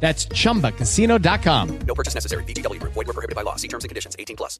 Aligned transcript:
That's 0.00 0.26
chumbacasino.com. 0.26 1.78
No 1.86 1.94
purchase 1.94 2.14
necessary. 2.14 2.42
VGW 2.44 2.80
Group. 2.80 2.94
Void 2.94 3.06
were 3.06 3.12
prohibited 3.12 3.36
by 3.36 3.42
law. 3.42 3.56
See 3.56 3.68
terms 3.68 3.84
and 3.84 3.90
conditions. 3.90 4.16
18 4.18 4.34
plus. 4.36 4.58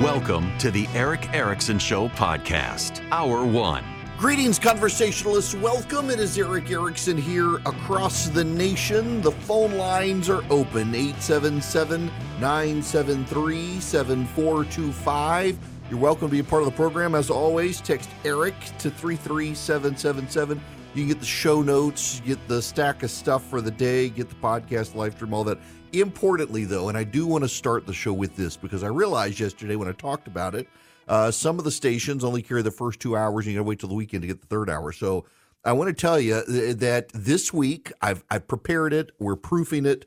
Welcome 0.00 0.56
to 0.58 0.70
the 0.70 0.86
Erick 0.94 1.32
Erickson 1.34 1.78
Show 1.78 2.08
podcast, 2.10 3.02
Hour 3.10 3.44
One. 3.44 3.84
Greetings, 4.16 4.58
conversationalists. 4.60 5.54
Welcome. 5.56 6.08
It 6.08 6.20
is 6.20 6.38
Erick 6.38 6.70
Erickson 6.70 7.16
here 7.16 7.56
across 7.66 8.28
the 8.28 8.44
nation. 8.44 9.20
The 9.22 9.32
phone 9.32 9.76
lines 9.76 10.30
are 10.30 10.44
open 10.50 10.94
877 10.94 12.06
973 12.38 13.80
7425. 13.80 15.73
You're 15.90 16.00
welcome 16.00 16.28
to 16.28 16.32
be 16.32 16.38
a 16.38 16.44
part 16.44 16.62
of 16.62 16.66
the 16.66 16.74
program. 16.74 17.14
As 17.14 17.28
always, 17.28 17.78
text 17.82 18.08
Eric 18.24 18.54
to 18.78 18.88
33777. 18.90 20.58
You 20.94 21.02
can 21.02 21.08
get 21.08 21.20
the 21.20 21.26
show 21.26 21.60
notes, 21.60 22.22
get 22.24 22.38
the 22.48 22.62
stack 22.62 23.02
of 23.02 23.10
stuff 23.10 23.44
for 23.44 23.60
the 23.60 23.70
day, 23.70 24.08
get 24.08 24.30
the 24.30 24.34
podcast, 24.36 24.94
live 24.94 25.12
stream, 25.12 25.34
all 25.34 25.44
that. 25.44 25.58
Importantly, 25.92 26.64
though, 26.64 26.88
and 26.88 26.96
I 26.96 27.04
do 27.04 27.26
want 27.26 27.44
to 27.44 27.48
start 27.48 27.86
the 27.86 27.92
show 27.92 28.14
with 28.14 28.34
this 28.34 28.56
because 28.56 28.82
I 28.82 28.86
realized 28.86 29.38
yesterday 29.38 29.76
when 29.76 29.86
I 29.86 29.92
talked 29.92 30.26
about 30.26 30.54
it, 30.54 30.68
uh, 31.06 31.30
some 31.30 31.58
of 31.58 31.66
the 31.66 31.70
stations 31.70 32.24
only 32.24 32.40
carry 32.40 32.62
the 32.62 32.70
first 32.70 32.98
two 32.98 33.14
hours, 33.14 33.44
and 33.44 33.52
you 33.52 33.60
got 33.60 33.64
to 33.64 33.68
wait 33.68 33.78
till 33.80 33.90
the 33.90 33.94
weekend 33.94 34.22
to 34.22 34.26
get 34.26 34.40
the 34.40 34.46
third 34.46 34.70
hour. 34.70 34.90
So 34.90 35.26
I 35.66 35.72
want 35.72 35.88
to 35.88 35.94
tell 35.94 36.18
you 36.18 36.42
that 36.46 37.10
this 37.12 37.52
week 37.52 37.92
I've, 38.00 38.24
I've 38.30 38.48
prepared 38.48 38.94
it, 38.94 39.10
we're 39.18 39.36
proofing 39.36 39.84
it. 39.84 40.06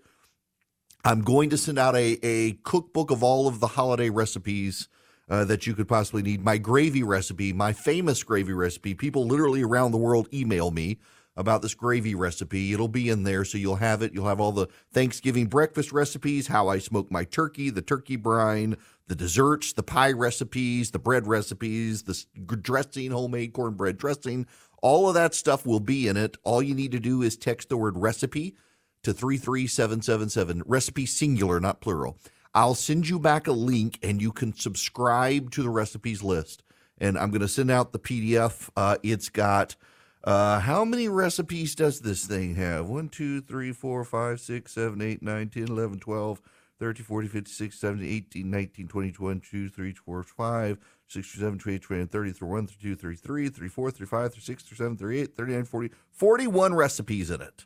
I'm 1.06 1.22
going 1.22 1.52
to 1.52 1.58
send 1.58 1.78
out 1.78 1.96
a, 1.96 2.18
a 2.24 2.54
cookbook 2.64 3.12
of 3.12 3.22
all 3.22 3.48
of 3.48 3.60
the 3.60 3.68
holiday 3.68 4.10
recipes 4.10 4.90
uh, 5.30 5.46
that 5.46 5.68
you 5.68 5.74
could 5.74 5.88
possibly 5.88 6.22
need. 6.22 6.44
My 6.44 6.58
gravy 6.58 7.04
recipe, 7.04 7.54
my 7.54 7.74
famous 7.74 8.24
gravy 8.24 8.54
recipe. 8.54 8.94
People 8.94 9.26
literally 9.26 9.64
around 9.64 9.92
the 9.92 9.98
world 9.98 10.28
email 10.34 10.72
me 10.72 11.00
about 11.36 11.62
this 11.62 11.76
gravy 11.76 12.16
recipe. 12.16 12.74
It'll 12.74 12.88
be 12.88 13.10
in 13.10 13.24
there, 13.24 13.46
so 13.46 13.58
you'll 13.58 13.76
have 13.76 14.02
it. 14.02 14.14
You'll 14.14 14.28
have 14.28 14.40
all 14.40 14.52
the 14.52 14.68
Thanksgiving 14.92 15.46
breakfast 15.46 15.92
recipes, 15.92 16.48
how 16.48 16.68
I 16.68 16.80
smoke 16.80 17.12
my 17.12 17.24
turkey, 17.24 17.70
the 17.70 17.82
turkey 17.82 18.16
brine, 18.16 18.76
the 19.08 19.16
desserts, 19.16 19.74
the 19.74 19.84
pie 19.84 20.12
recipes, 20.12 20.92
the 20.92 21.00
bread 21.00 21.28
recipes, 21.28 22.04
the 22.04 22.26
dressing, 22.56 23.12
homemade 23.12 23.54
cornbread 23.54 23.98
dressing. 23.98 24.48
All 24.82 25.08
of 25.08 25.14
that 25.14 25.36
stuff 25.36 25.66
will 25.66 25.80
be 25.80 26.08
in 26.08 26.18
it. 26.18 26.38
All 26.44 26.62
you 26.62 26.74
need 26.74 26.92
to 26.92 27.00
do 27.00 27.22
is 27.22 27.38
text 27.38 27.70
the 27.70 27.78
word 27.78 27.98
recipe 27.98 28.56
to 29.04 29.14
33777. 29.14 30.64
Recipe 30.66 31.06
singular, 31.06 31.60
not 31.60 31.82
plural. 31.82 32.18
I'll 32.58 32.74
send 32.74 33.08
you 33.08 33.20
back 33.20 33.46
a 33.46 33.52
link 33.52 34.00
and 34.02 34.20
you 34.20 34.32
can 34.32 34.52
subscribe 34.52 35.52
to 35.52 35.62
the 35.62 35.70
recipes 35.70 36.24
list. 36.24 36.64
And 36.98 37.16
I'm 37.16 37.30
going 37.30 37.42
to 37.42 37.48
send 37.48 37.70
out 37.70 37.92
the 37.92 38.00
PDF. 38.00 38.72
Uh, 38.76 38.98
it's 39.04 39.30
got 39.30 39.76
uh, 40.24 40.60
how 40.62 40.84
many 40.84 41.08
recipes 41.08 41.76
does 41.76 42.00
this 42.00 42.26
thing 42.26 42.56
have? 42.56 42.90
1, 42.90 43.10
2, 43.10 43.42
3, 43.42 43.72
4, 43.72 44.04
5, 44.04 44.40
6, 44.40 44.72
7, 44.72 45.02
8, 45.04 45.22
9, 45.22 45.50
10, 45.50 45.64
11, 45.68 46.00
12, 46.00 46.42
13, 46.80 47.06
14, 47.06 47.30
15, 47.30 47.46
16, 47.46 47.78
17, 47.78 48.10
18, 48.10 48.50
19, 48.50 48.88
20, 48.88 49.12
22, 49.12 49.70
3, 49.70 49.94
4, 49.94 50.24
5, 50.24 50.78
6, 51.10 51.28
7, 51.28 51.60
28, 51.60 51.82
29, 51.84 52.08
30, 52.08 52.32
31, 52.32 52.68
32, 52.68 52.96
33, 52.96 53.50
34, 53.50 53.92
35, 53.92 54.34
36, 54.34 54.64
37, 54.64 54.98
38, 54.98 55.38
39, 55.38 55.64
40, 55.64 55.92
41 56.12 56.74
recipes 56.74 57.30
in 57.30 57.40
it. 57.40 57.66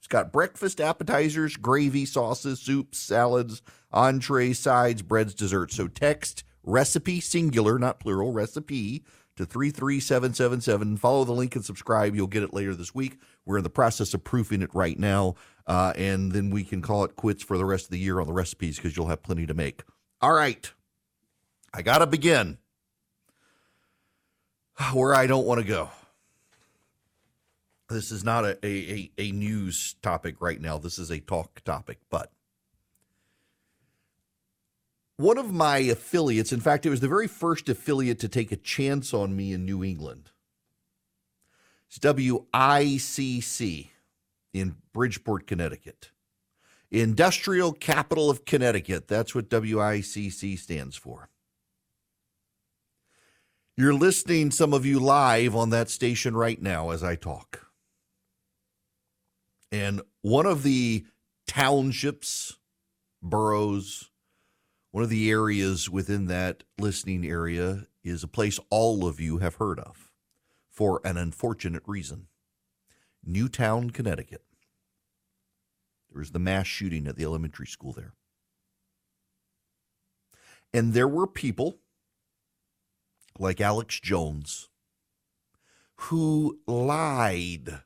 It's 0.00 0.08
got 0.08 0.32
breakfast, 0.32 0.80
appetizers, 0.80 1.56
gravy, 1.56 2.06
sauces, 2.06 2.58
soups, 2.58 2.98
salads, 2.98 3.60
entrees, 3.92 4.58
sides, 4.58 5.02
breads, 5.02 5.34
desserts. 5.34 5.76
So 5.76 5.88
text 5.88 6.42
recipe 6.62 7.20
singular, 7.20 7.78
not 7.78 8.00
plural, 8.00 8.32
recipe 8.32 9.04
to 9.36 9.44
33777. 9.44 10.96
Follow 10.96 11.24
the 11.24 11.32
link 11.32 11.54
and 11.54 11.62
subscribe. 11.62 12.16
You'll 12.16 12.28
get 12.28 12.42
it 12.42 12.54
later 12.54 12.74
this 12.74 12.94
week. 12.94 13.18
We're 13.44 13.58
in 13.58 13.62
the 13.62 13.68
process 13.68 14.14
of 14.14 14.24
proofing 14.24 14.62
it 14.62 14.74
right 14.74 14.98
now. 14.98 15.34
Uh, 15.66 15.92
and 15.96 16.32
then 16.32 16.48
we 16.48 16.64
can 16.64 16.80
call 16.80 17.04
it 17.04 17.14
quits 17.14 17.42
for 17.42 17.58
the 17.58 17.66
rest 17.66 17.84
of 17.84 17.90
the 17.90 17.98
year 17.98 18.20
on 18.20 18.26
the 18.26 18.32
recipes 18.32 18.76
because 18.76 18.96
you'll 18.96 19.08
have 19.08 19.22
plenty 19.22 19.44
to 19.44 19.54
make. 19.54 19.82
All 20.22 20.32
right. 20.32 20.72
I 21.74 21.82
got 21.82 21.98
to 21.98 22.06
begin 22.06 22.56
where 24.94 25.14
I 25.14 25.26
don't 25.26 25.46
want 25.46 25.60
to 25.60 25.66
go. 25.66 25.90
This 27.90 28.12
is 28.12 28.22
not 28.22 28.44
a, 28.44 28.64
a, 28.64 29.10
a 29.18 29.32
news 29.32 29.96
topic 30.00 30.36
right 30.40 30.60
now. 30.60 30.78
This 30.78 30.96
is 30.96 31.10
a 31.10 31.18
talk 31.18 31.60
topic, 31.64 31.98
but 32.08 32.30
one 35.16 35.36
of 35.36 35.52
my 35.52 35.78
affiliates, 35.78 36.52
in 36.52 36.60
fact, 36.60 36.86
it 36.86 36.90
was 36.90 37.00
the 37.00 37.08
very 37.08 37.26
first 37.26 37.68
affiliate 37.68 38.20
to 38.20 38.28
take 38.28 38.52
a 38.52 38.56
chance 38.56 39.12
on 39.12 39.34
me 39.36 39.52
in 39.52 39.64
New 39.64 39.82
England. 39.82 40.30
It's 41.88 41.98
WICC 41.98 43.88
in 44.54 44.76
Bridgeport, 44.92 45.48
Connecticut. 45.48 46.12
Industrial 46.92 47.72
Capital 47.72 48.30
of 48.30 48.44
Connecticut. 48.44 49.08
That's 49.08 49.34
what 49.34 49.50
WICC 49.50 50.58
stands 50.58 50.96
for. 50.96 51.28
You're 53.76 53.94
listening, 53.94 54.52
some 54.52 54.72
of 54.72 54.86
you, 54.86 55.00
live 55.00 55.56
on 55.56 55.70
that 55.70 55.90
station 55.90 56.36
right 56.36 56.60
now 56.62 56.90
as 56.90 57.02
I 57.02 57.16
talk. 57.16 57.69
And 59.72 60.02
one 60.22 60.46
of 60.46 60.62
the 60.62 61.06
townships, 61.46 62.58
boroughs, 63.22 64.10
one 64.90 65.04
of 65.04 65.10
the 65.10 65.30
areas 65.30 65.88
within 65.88 66.26
that 66.26 66.64
listening 66.78 67.24
area 67.24 67.86
is 68.02 68.24
a 68.24 68.28
place 68.28 68.58
all 68.70 69.06
of 69.06 69.20
you 69.20 69.38
have 69.38 69.56
heard 69.56 69.78
of 69.78 70.10
for 70.68 71.00
an 71.04 71.16
unfortunate 71.16 71.82
reason 71.86 72.26
Newtown, 73.22 73.90
Connecticut. 73.90 74.42
There 76.10 76.20
was 76.20 76.32
the 76.32 76.38
mass 76.38 76.66
shooting 76.66 77.06
at 77.06 77.16
the 77.16 77.24
elementary 77.24 77.66
school 77.66 77.92
there. 77.92 78.14
And 80.72 80.94
there 80.94 81.06
were 81.06 81.26
people 81.26 81.78
like 83.38 83.60
Alex 83.60 84.00
Jones 84.00 84.68
who 85.96 86.60
lied 86.66 87.82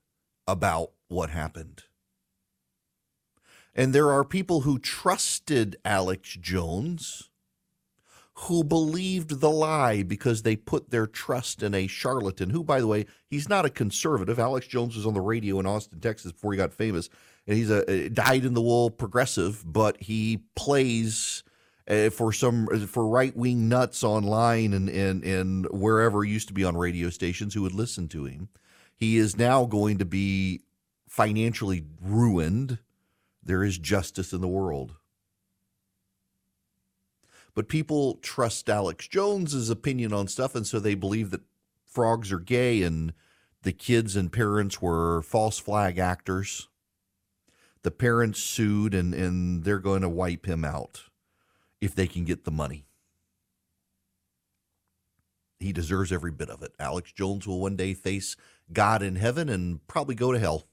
about 0.47 0.93
what 1.09 1.31
happened. 1.31 1.84
And 3.75 3.93
there 3.93 4.10
are 4.10 4.25
people 4.25 4.60
who 4.60 4.78
trusted 4.78 5.77
Alex 5.84 6.37
Jones 6.41 7.31
who 8.38 8.65
believed 8.65 9.41
the 9.41 9.50
lie 9.50 10.03
because 10.03 10.43
they 10.43 10.56
put 10.56 10.91
their 10.91 11.06
trust 11.06 11.62
in 11.62 11.72
a 11.75 11.87
charlatan 11.87 12.50
who, 12.50 12.65
by 12.65 12.81
the 12.81 12.87
way, 12.87 13.06
he's 13.28 13.49
not 13.49 13.65
a 13.65 13.71
conservative. 13.71 14.38
Alex 14.38 14.66
Jones 14.66 14.97
was 14.97 15.06
on 15.06 15.15
the 15.15 15.21
radio 15.21 15.60
in 15.60 15.66
Austin, 15.66 16.00
Texas 16.00 16.32
before 16.32 16.53
he 16.53 16.56
got 16.56 16.72
famous, 16.72 17.09
and 17.47 17.56
he's 17.56 17.71
a 17.71 18.09
dyed 18.09 18.44
in 18.44 18.55
the 18.55 18.62
wool 18.62 18.91
progressive, 18.91 19.62
but 19.65 19.97
he 20.03 20.41
plays 20.56 21.44
uh, 21.88 22.11
for 22.11 22.32
some 22.32 22.66
for 22.87 23.06
right 23.06 23.37
wing 23.37 23.69
nuts 23.69 24.03
online 24.03 24.72
and, 24.72 24.88
and 24.88 25.22
and 25.22 25.66
wherever 25.71 26.25
used 26.25 26.49
to 26.49 26.55
be 26.55 26.65
on 26.65 26.76
radio 26.76 27.11
stations 27.11 27.55
who 27.55 27.62
would 27.62 27.75
listen 27.75 28.09
to 28.09 28.25
him. 28.25 28.49
He 28.97 29.16
is 29.16 29.37
now 29.37 29.65
going 29.65 29.99
to 29.99 30.05
be 30.05 30.62
financially 31.08 31.85
ruined, 32.00 32.79
there 33.43 33.62
is 33.62 33.79
justice 33.79 34.32
in 34.32 34.41
the 34.41 34.49
world. 34.49 34.94
But 37.55 37.69
people 37.69 38.14
trust 38.17 38.69
Alex 38.69 39.06
Jones's 39.06 39.70
opinion 39.70 40.12
on 40.12 40.26
stuff, 40.26 40.55
and 40.55 40.67
so 40.67 40.81
they 40.81 40.94
believe 40.94 41.31
that 41.31 41.43
frogs 41.85 42.32
are 42.32 42.41
gay 42.41 42.82
and 42.82 43.12
the 43.62 43.73
kids 43.73 44.17
and 44.17 44.32
parents 44.32 44.82
were 44.82 45.23
false 45.23 45.58
flag 45.58 45.99
actors. 45.99 46.69
The 47.82 47.90
parents 47.90 48.40
sued, 48.40 48.94
and, 48.94 49.14
and 49.14 49.64
they're 49.64 49.79
going 49.79 50.02
to 50.02 50.08
wipe 50.08 50.47
him 50.47 50.64
out 50.64 51.05
if 51.81 51.94
they 51.94 52.06
can 52.06 52.25
get 52.25 52.44
the 52.44 52.50
money. 52.50 52.87
He 55.61 55.73
deserves 55.73 56.12
every 56.12 56.31
bit 56.31 56.50
of 56.50 56.62
it. 56.62 56.73
Alex 56.79 57.12
Jones 57.12 57.47
will 57.47 57.61
one 57.61 57.76
day 57.76 57.94
face 57.94 58.37
God 58.72 59.02
in 59.02 59.16
heaven 59.16 59.49
and 59.49 59.87
probably 59.87 60.14
go 60.14 60.32
to 60.32 60.38
hell. 60.38 60.64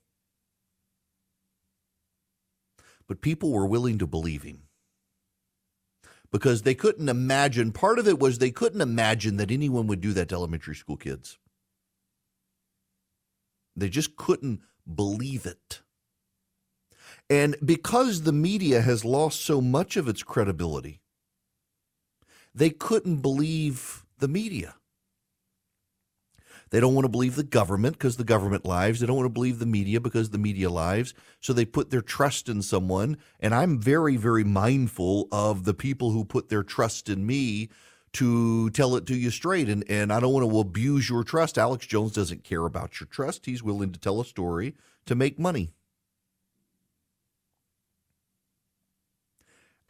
but 3.11 3.19
people 3.19 3.51
were 3.51 3.65
willing 3.65 3.97
to 3.97 4.07
believe 4.07 4.43
him 4.43 4.61
because 6.31 6.61
they 6.61 6.73
couldn't 6.73 7.09
imagine. 7.09 7.73
Part 7.73 7.99
of 7.99 8.07
it 8.07 8.19
was 8.19 8.38
they 8.38 8.51
couldn't 8.51 8.79
imagine 8.79 9.35
that 9.35 9.51
anyone 9.51 9.85
would 9.88 9.99
do 9.99 10.13
that 10.13 10.29
to 10.29 10.35
elementary 10.35 10.75
school 10.75 10.95
kids. 10.95 11.38
They 13.75 13.89
just 13.89 14.15
couldn't 14.15 14.61
believe 14.95 15.45
it. 15.45 15.81
And 17.29 17.57
because 17.65 18.21
the 18.21 18.31
media 18.31 18.79
has 18.79 19.03
lost 19.03 19.41
so 19.41 19.59
much 19.59 19.97
of 19.97 20.07
its 20.07 20.23
credibility, 20.23 21.01
they 22.55 22.69
couldn't 22.69 23.17
believe 23.17 24.05
the 24.19 24.29
media. 24.29 24.75
They 26.71 26.79
don't 26.79 26.95
want 26.95 27.03
to 27.03 27.09
believe 27.09 27.35
the 27.35 27.44
government 27.44 27.97
because 27.97 28.15
the 28.15 28.23
government 28.23 28.65
lies. 28.65 29.00
They 29.00 29.06
don't 29.06 29.18
want 29.18 29.25
to 29.25 29.33
believe 29.33 29.59
the 29.59 29.65
media 29.65 30.00
because 30.00 30.29
the 30.29 30.38
media 30.38 30.69
lies. 30.69 31.13
So 31.41 31.51
they 31.51 31.65
put 31.65 31.89
their 31.89 32.01
trust 32.01 32.47
in 32.47 32.62
someone. 32.62 33.18
And 33.41 33.53
I'm 33.53 33.77
very, 33.77 34.15
very 34.15 34.45
mindful 34.45 35.27
of 35.33 35.65
the 35.65 35.73
people 35.73 36.12
who 36.12 36.23
put 36.23 36.47
their 36.47 36.63
trust 36.63 37.09
in 37.09 37.25
me 37.25 37.69
to 38.13 38.69
tell 38.69 38.95
it 38.95 39.06
to 39.07 39.15
you 39.15 39.31
straight. 39.31 39.68
And, 39.68 39.83
and 39.89 40.13
I 40.13 40.21
don't 40.21 40.31
want 40.31 40.50
to 40.50 40.59
abuse 40.59 41.09
your 41.09 41.25
trust. 41.25 41.57
Alex 41.57 41.85
Jones 41.85 42.13
doesn't 42.13 42.45
care 42.45 42.65
about 42.65 43.01
your 43.01 43.07
trust. 43.07 43.45
He's 43.45 43.62
willing 43.62 43.91
to 43.91 44.00
tell 44.00 44.21
a 44.21 44.25
story 44.25 44.74
to 45.07 45.13
make 45.13 45.38
money. 45.38 45.74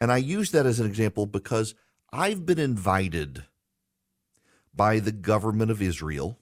And 0.00 0.10
I 0.10 0.16
use 0.16 0.50
that 0.50 0.66
as 0.66 0.80
an 0.80 0.86
example 0.86 1.26
because 1.26 1.76
I've 2.12 2.44
been 2.44 2.58
invited 2.58 3.44
by 4.74 4.98
the 4.98 5.12
government 5.12 5.70
of 5.70 5.80
Israel 5.80 6.40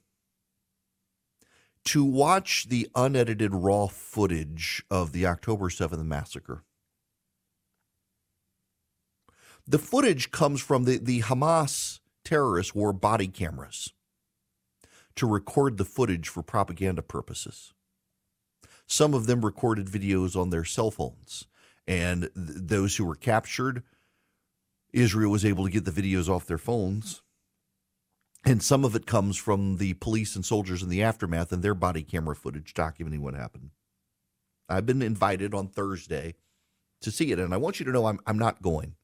to 1.86 2.04
watch 2.04 2.68
the 2.68 2.88
unedited 2.94 3.54
raw 3.54 3.86
footage 3.86 4.82
of 4.90 5.12
the 5.12 5.26
October 5.26 5.68
7th 5.68 6.04
massacre. 6.04 6.64
The 9.66 9.78
footage 9.78 10.30
comes 10.30 10.60
from 10.60 10.84
the, 10.84 10.98
the 10.98 11.22
Hamas 11.22 12.00
terrorists 12.24 12.74
wore 12.74 12.92
body 12.92 13.28
cameras 13.28 13.92
to 15.16 15.26
record 15.26 15.76
the 15.76 15.84
footage 15.84 16.28
for 16.28 16.42
propaganda 16.42 17.02
purposes. 17.02 17.72
Some 18.86 19.14
of 19.14 19.26
them 19.26 19.44
recorded 19.44 19.86
videos 19.86 20.34
on 20.34 20.50
their 20.50 20.64
cell 20.64 20.90
phones, 20.90 21.46
and 21.86 22.22
th- 22.22 22.30
those 22.34 22.96
who 22.96 23.04
were 23.04 23.14
captured, 23.14 23.82
Israel 24.92 25.30
was 25.30 25.44
able 25.44 25.64
to 25.64 25.70
get 25.70 25.84
the 25.84 25.90
videos 25.90 26.28
off 26.28 26.46
their 26.46 26.58
phones 26.58 27.22
and 28.44 28.62
some 28.62 28.84
of 28.84 28.96
it 28.96 29.06
comes 29.06 29.36
from 29.36 29.76
the 29.76 29.94
police 29.94 30.34
and 30.34 30.44
soldiers 30.44 30.82
in 30.82 30.88
the 30.88 31.02
aftermath 31.02 31.52
and 31.52 31.62
their 31.62 31.74
body 31.74 32.02
camera 32.02 32.34
footage 32.34 32.74
documenting 32.74 33.20
what 33.20 33.34
happened. 33.34 33.70
I've 34.68 34.86
been 34.86 35.02
invited 35.02 35.54
on 35.54 35.68
Thursday 35.68 36.36
to 37.02 37.10
see 37.10 37.32
it, 37.32 37.38
and 37.38 37.52
I 37.52 37.58
want 37.58 37.80
you 37.80 37.86
to 37.86 37.92
know 37.92 38.06
I'm, 38.06 38.20
I'm 38.26 38.38
not 38.38 38.62
going. 38.62 38.94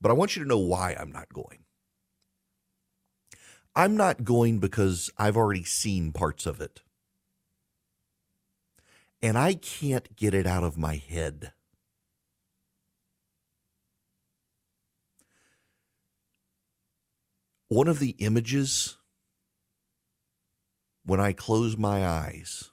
But 0.00 0.10
I 0.10 0.14
want 0.14 0.36
you 0.36 0.42
to 0.42 0.48
know 0.48 0.58
why 0.58 0.94
I'm 0.98 1.12
not 1.12 1.32
going. 1.32 1.60
I'm 3.74 3.96
not 3.96 4.24
going 4.24 4.58
because 4.58 5.10
I've 5.16 5.36
already 5.36 5.64
seen 5.64 6.12
parts 6.12 6.44
of 6.46 6.60
it. 6.60 6.82
And 9.22 9.38
I 9.38 9.54
can't 9.54 10.14
get 10.16 10.34
it 10.34 10.46
out 10.46 10.62
of 10.62 10.76
my 10.76 10.96
head. 10.96 11.53
One 17.74 17.88
of 17.88 17.98
the 17.98 18.14
images 18.20 18.98
when 21.04 21.18
I 21.18 21.32
close 21.32 21.76
my 21.76 22.06
eyes 22.06 22.70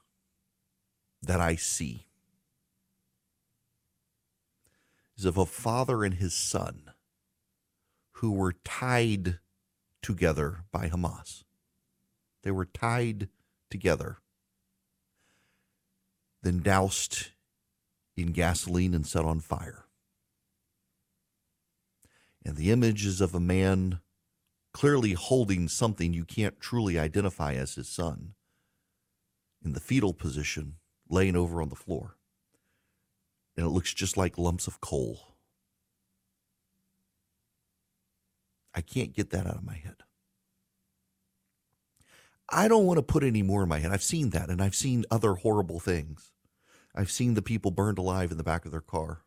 that 1.23 1.41
I 1.41 1.55
see 1.55 2.05
is 5.17 5.25
of 5.25 5.39
a 5.39 5.47
father 5.47 6.03
and 6.03 6.13
his 6.13 6.35
son 6.35 6.91
who 8.17 8.31
were 8.31 8.53
tied 8.63 9.39
together 10.03 10.65
by 10.71 10.87
Hamas. 10.87 11.45
They 12.43 12.51
were 12.51 12.65
tied 12.65 13.29
together, 13.71 14.19
then 16.43 16.59
doused 16.59 17.29
in 18.15 18.33
gasoline 18.33 18.93
and 18.93 19.07
set 19.07 19.25
on 19.25 19.39
fire. 19.39 19.85
And 22.45 22.55
the 22.55 22.69
image 22.69 23.03
is 23.03 23.19
of 23.19 23.33
a 23.33 23.39
man 23.39 23.99
clearly 24.73 25.13
holding 25.13 25.67
something 25.67 26.13
you 26.13 26.25
can't 26.25 26.59
truly 26.59 26.97
identify 26.97 27.53
as 27.53 27.75
his 27.75 27.89
son 27.89 28.33
in 29.63 29.73
the 29.73 29.79
fetal 29.79 30.13
position, 30.13 30.75
laying 31.09 31.35
over 31.35 31.61
on 31.61 31.69
the 31.69 31.75
floor. 31.75 32.17
And 33.55 33.65
it 33.65 33.69
looks 33.69 33.93
just 33.93 34.17
like 34.17 34.37
lumps 34.37 34.67
of 34.67 34.81
coal. 34.81 35.35
I 38.73 38.81
can't 38.81 39.13
get 39.13 39.29
that 39.31 39.45
out 39.45 39.57
of 39.57 39.65
my 39.65 39.75
head. 39.75 39.97
I 42.49 42.67
don't 42.67 42.85
want 42.85 42.97
to 42.97 43.03
put 43.03 43.23
any 43.23 43.43
more 43.43 43.63
in 43.63 43.69
my 43.69 43.79
head. 43.79 43.91
I've 43.91 44.03
seen 44.03 44.31
that, 44.31 44.49
and 44.49 44.61
I've 44.61 44.75
seen 44.75 45.05
other 45.11 45.35
horrible 45.35 45.79
things. 45.79 46.31
I've 46.93 47.11
seen 47.11 47.33
the 47.33 47.41
people 47.41 47.71
burned 47.71 47.97
alive 47.97 48.31
in 48.31 48.37
the 48.37 48.43
back 48.43 48.65
of 48.65 48.71
their 48.71 48.81
car. 48.81 49.21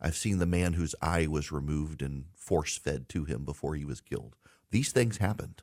I've 0.00 0.16
seen 0.16 0.38
the 0.38 0.46
man 0.46 0.74
whose 0.74 0.94
eye 1.00 1.26
was 1.26 1.52
removed 1.52 2.02
and 2.02 2.26
force 2.36 2.76
fed 2.76 3.08
to 3.10 3.24
him 3.24 3.44
before 3.44 3.74
he 3.74 3.84
was 3.84 4.00
killed. 4.00 4.36
These 4.70 4.92
things 4.92 5.18
happened 5.18 5.62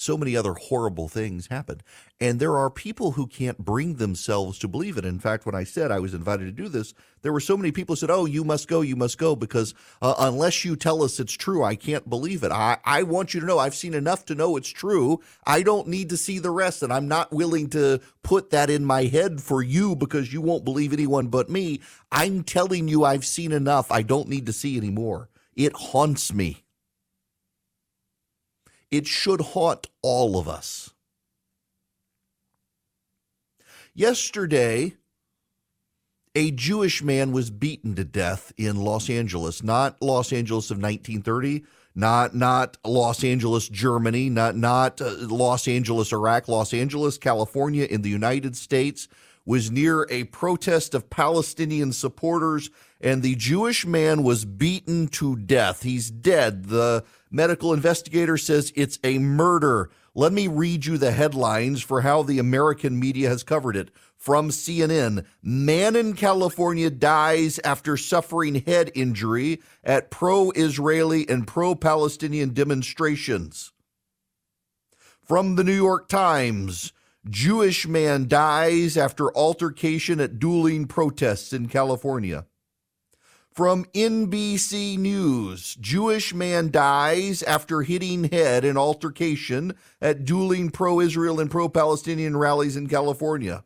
so 0.00 0.16
many 0.16 0.34
other 0.34 0.54
horrible 0.54 1.08
things 1.08 1.48
happened. 1.48 1.82
And 2.20 2.40
there 2.40 2.56
are 2.56 2.70
people 2.70 3.12
who 3.12 3.26
can't 3.26 3.58
bring 3.58 3.96
themselves 3.96 4.58
to 4.60 4.68
believe 4.68 4.96
it. 4.96 5.04
In 5.04 5.18
fact, 5.18 5.44
when 5.44 5.54
I 5.54 5.64
said 5.64 5.90
I 5.90 5.98
was 5.98 6.14
invited 6.14 6.44
to 6.44 6.62
do 6.62 6.68
this, 6.68 6.94
there 7.22 7.32
were 7.32 7.40
so 7.40 7.56
many 7.56 7.70
people 7.70 7.94
who 7.94 7.98
said, 7.98 8.10
Oh, 8.10 8.24
you 8.24 8.42
must 8.42 8.66
go, 8.66 8.80
you 8.80 8.96
must 8.96 9.18
go, 9.18 9.36
because 9.36 9.74
uh, 10.00 10.14
unless 10.18 10.64
you 10.64 10.74
tell 10.74 11.02
us 11.02 11.20
it's 11.20 11.34
true, 11.34 11.62
I 11.62 11.76
can't 11.76 12.08
believe 12.08 12.42
it. 12.42 12.50
I, 12.50 12.78
I 12.84 13.02
want 13.02 13.34
you 13.34 13.40
to 13.40 13.46
know 13.46 13.58
I've 13.58 13.74
seen 13.74 13.92
enough 13.92 14.24
to 14.26 14.34
know 14.34 14.56
it's 14.56 14.70
true. 14.70 15.20
I 15.46 15.62
don't 15.62 15.88
need 15.88 16.08
to 16.10 16.16
see 16.16 16.38
the 16.38 16.50
rest. 16.50 16.82
And 16.82 16.92
I'm 16.92 17.08
not 17.08 17.32
willing 17.32 17.68
to 17.70 18.00
put 18.22 18.50
that 18.50 18.70
in 18.70 18.84
my 18.84 19.04
head 19.04 19.42
for 19.42 19.62
you 19.62 19.94
because 19.94 20.32
you 20.32 20.40
won't 20.40 20.64
believe 20.64 20.94
anyone 20.94 21.28
but 21.28 21.50
me. 21.50 21.80
I'm 22.10 22.42
telling 22.42 22.88
you, 22.88 23.04
I've 23.04 23.26
seen 23.26 23.52
enough. 23.52 23.92
I 23.92 24.02
don't 24.02 24.28
need 24.28 24.46
to 24.46 24.52
see 24.52 24.78
anymore. 24.78 25.28
It 25.54 25.74
haunts 25.74 26.32
me. 26.32 26.64
It 28.90 29.06
should 29.06 29.40
haunt 29.40 29.88
all 30.02 30.38
of 30.38 30.48
us. 30.48 30.90
Yesterday, 33.94 34.94
a 36.34 36.50
Jewish 36.52 37.02
man 37.02 37.32
was 37.32 37.50
beaten 37.50 37.94
to 37.96 38.04
death 38.04 38.52
in 38.56 38.76
Los 38.76 39.10
Angeles, 39.10 39.62
not 39.62 40.00
Los 40.00 40.32
Angeles 40.32 40.70
of 40.70 40.78
1930, 40.78 41.64
not 41.94 42.34
not 42.34 42.76
Los 42.84 43.24
Angeles, 43.24 43.68
Germany, 43.68 44.30
not 44.30 44.56
not 44.56 45.00
uh, 45.00 45.14
Los 45.26 45.66
Angeles, 45.66 46.12
Iraq, 46.12 46.48
Los 46.48 46.72
Angeles, 46.72 47.18
California 47.18 47.84
in 47.84 48.02
the 48.02 48.08
United 48.08 48.56
States 48.56 49.08
was 49.44 49.70
near 49.70 50.06
a 50.10 50.24
protest 50.24 50.94
of 50.94 51.10
Palestinian 51.10 51.92
supporters 51.92 52.70
and 53.00 53.22
the 53.22 53.34
Jewish 53.34 53.86
man 53.86 54.22
was 54.22 54.44
beaten 54.44 55.08
to 55.08 55.36
death. 55.36 55.82
He's 55.82 56.10
dead. 56.10 56.66
The 56.66 57.04
medical 57.30 57.72
investigator 57.72 58.36
says 58.36 58.72
it's 58.76 58.98
a 59.02 59.18
murder. 59.18 59.90
Let 60.14 60.32
me 60.32 60.48
read 60.48 60.84
you 60.84 60.98
the 60.98 61.12
headlines 61.12 61.82
for 61.82 62.02
how 62.02 62.22
the 62.22 62.38
American 62.38 62.98
media 62.98 63.28
has 63.28 63.42
covered 63.42 63.76
it. 63.76 63.90
From 64.16 64.50
CNN, 64.50 65.24
man 65.42 65.96
in 65.96 66.12
California 66.12 66.90
dies 66.90 67.58
after 67.64 67.96
suffering 67.96 68.56
head 68.56 68.90
injury 68.94 69.62
at 69.82 70.10
pro 70.10 70.50
Israeli 70.50 71.26
and 71.26 71.46
pro 71.46 71.74
Palestinian 71.74 72.52
demonstrations. 72.52 73.72
From 75.22 75.54
the 75.54 75.64
New 75.64 75.72
York 75.72 76.08
Times, 76.08 76.92
Jewish 77.28 77.86
man 77.86 78.28
dies 78.28 78.96
after 78.98 79.34
altercation 79.34 80.20
at 80.20 80.38
dueling 80.38 80.86
protests 80.86 81.54
in 81.54 81.68
California. 81.68 82.44
From 83.52 83.84
NBC 83.86 84.96
News, 84.96 85.74
Jewish 85.74 86.32
man 86.32 86.70
dies 86.70 87.42
after 87.42 87.82
hitting 87.82 88.24
head 88.24 88.64
in 88.64 88.76
altercation 88.76 89.74
at 90.00 90.24
dueling 90.24 90.70
pro 90.70 91.00
Israel 91.00 91.40
and 91.40 91.50
pro 91.50 91.68
Palestinian 91.68 92.36
rallies 92.36 92.76
in 92.76 92.86
California. 92.86 93.64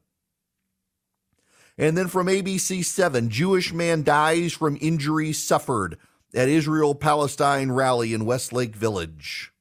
And 1.77 1.99
then 1.99 2.09
from 2.09 2.29
ABC 2.29 2.83
7, 2.83 3.29
Jewish 3.29 3.75
man 3.75 4.05
dies 4.05 4.55
from 4.55 4.79
injuries 4.81 5.43
suffered 5.43 5.99
at 6.35 6.49
Israel 6.49 6.95
Palestine 6.95 7.71
rally 7.71 8.15
in 8.15 8.25
Westlake 8.25 8.75
Village. 8.75 9.53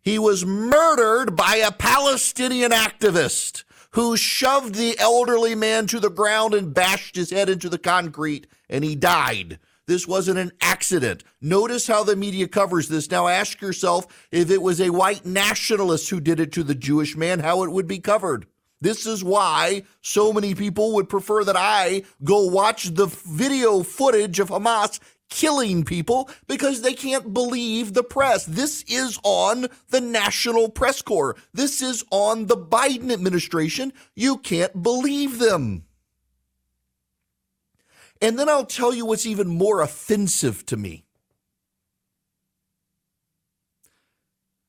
He 0.00 0.20
was 0.20 0.46
murdered 0.46 1.34
by 1.34 1.56
a 1.56 1.72
Palestinian 1.72 2.70
activist 2.70 3.64
who 3.96 4.14
shoved 4.14 4.74
the 4.74 4.94
elderly 4.98 5.54
man 5.54 5.86
to 5.86 5.98
the 5.98 6.10
ground 6.10 6.52
and 6.52 6.74
bashed 6.74 7.16
his 7.16 7.30
head 7.30 7.48
into 7.48 7.66
the 7.70 7.78
concrete, 7.78 8.46
and 8.68 8.84
he 8.84 8.94
died. 8.94 9.58
This 9.86 10.06
wasn't 10.06 10.38
an 10.38 10.52
accident. 10.60 11.24
Notice 11.40 11.86
how 11.86 12.04
the 12.04 12.14
media 12.14 12.46
covers 12.46 12.88
this. 12.88 13.10
Now 13.10 13.26
ask 13.26 13.62
yourself 13.62 14.28
if 14.30 14.50
it 14.50 14.60
was 14.60 14.82
a 14.82 14.90
white 14.90 15.24
nationalist 15.24 16.10
who 16.10 16.20
did 16.20 16.40
it 16.40 16.52
to 16.52 16.62
the 16.62 16.74
Jewish 16.74 17.16
man, 17.16 17.40
how 17.40 17.62
it 17.62 17.72
would 17.72 17.86
be 17.86 17.98
covered. 17.98 18.44
This 18.82 19.06
is 19.06 19.24
why 19.24 19.84
so 20.02 20.30
many 20.30 20.54
people 20.54 20.92
would 20.92 21.08
prefer 21.08 21.42
that 21.44 21.56
I 21.56 22.02
go 22.22 22.44
watch 22.44 22.92
the 22.92 23.06
video 23.06 23.82
footage 23.82 24.38
of 24.40 24.50
Hamas 24.50 25.00
killing 25.28 25.84
people 25.84 26.30
because 26.46 26.82
they 26.82 26.94
can't 26.94 27.32
believe 27.32 27.94
the 27.94 28.02
press. 28.02 28.44
This 28.44 28.84
is 28.88 29.18
on 29.22 29.66
the 29.90 30.00
National 30.00 30.68
Press 30.68 31.02
Corps. 31.02 31.36
This 31.52 31.82
is 31.82 32.04
on 32.10 32.46
the 32.46 32.56
Biden 32.56 33.12
administration. 33.12 33.92
You 34.14 34.38
can't 34.38 34.82
believe 34.82 35.38
them. 35.38 35.84
And 38.20 38.38
then 38.38 38.48
I'll 38.48 38.66
tell 38.66 38.94
you 38.94 39.04
what's 39.04 39.26
even 39.26 39.48
more 39.48 39.80
offensive 39.80 40.64
to 40.66 40.76
me. 40.76 41.04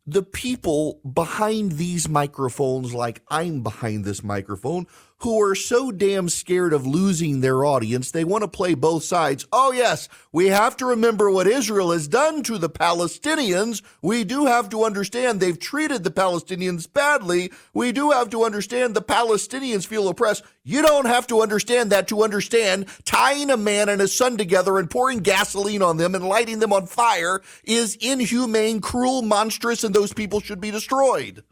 The 0.05 0.23
people 0.23 1.01
behind 1.01 1.73
these 1.73 2.07
microphones, 2.07 2.93
like 2.93 3.21
I'm 3.27 3.61
behind 3.61 4.05
this 4.05 4.23
microphone, 4.23 4.87
who 5.19 5.41
are 5.41 5.55
so 5.55 5.91
damn 5.91 6.29
scared 6.29 6.73
of 6.73 6.85
losing 6.85 7.41
their 7.41 7.65
audience, 7.65 8.11
they 8.11 8.23
want 8.23 8.43
to 8.43 8.47
play 8.47 8.75
both 8.75 9.03
sides. 9.03 9.47
Oh, 9.51 9.71
yes, 9.71 10.07
we 10.31 10.47
have 10.47 10.77
to 10.77 10.85
remember 10.85 11.31
what 11.31 11.47
Israel 11.47 11.91
has 11.91 12.07
done 12.07 12.43
to 12.43 12.57
the 12.57 12.69
Palestinians. 12.69 13.81
We 14.01 14.23
do 14.23 14.45
have 14.45 14.69
to 14.69 14.83
understand 14.83 15.39
they've 15.39 15.57
treated 15.57 16.03
the 16.03 16.11
Palestinians 16.11 16.91
badly. 16.91 17.51
We 17.73 17.91
do 17.91 18.11
have 18.11 18.29
to 18.29 18.43
understand 18.43 18.95
the 18.95 19.01
Palestinians 19.01 19.87
feel 19.87 20.07
oppressed. 20.07 20.43
You 20.63 20.83
don't 20.83 21.07
have 21.07 21.25
to 21.27 21.41
understand 21.41 21.91
that 21.91 22.07
to 22.09 22.23
understand 22.23 22.85
tying 23.05 23.49
a 23.49 23.57
man 23.57 23.89
and 23.89 24.01
his 24.01 24.15
son 24.15 24.37
together 24.37 24.77
and 24.77 24.89
pouring 24.89 25.19
gasoline 25.19 25.81
on 25.81 25.97
them 25.97 26.13
and 26.13 26.27
lighting 26.27 26.59
them 26.59 26.73
on 26.73 26.85
fire 26.85 27.41
is 27.63 27.97
inhumane, 27.99 28.81
cruel, 28.81 29.23
monstrous, 29.23 29.83
and 29.83 29.95
those 29.95 30.13
people 30.13 30.41
should 30.41 30.61
be 30.61 30.69
destroyed. 30.69 31.43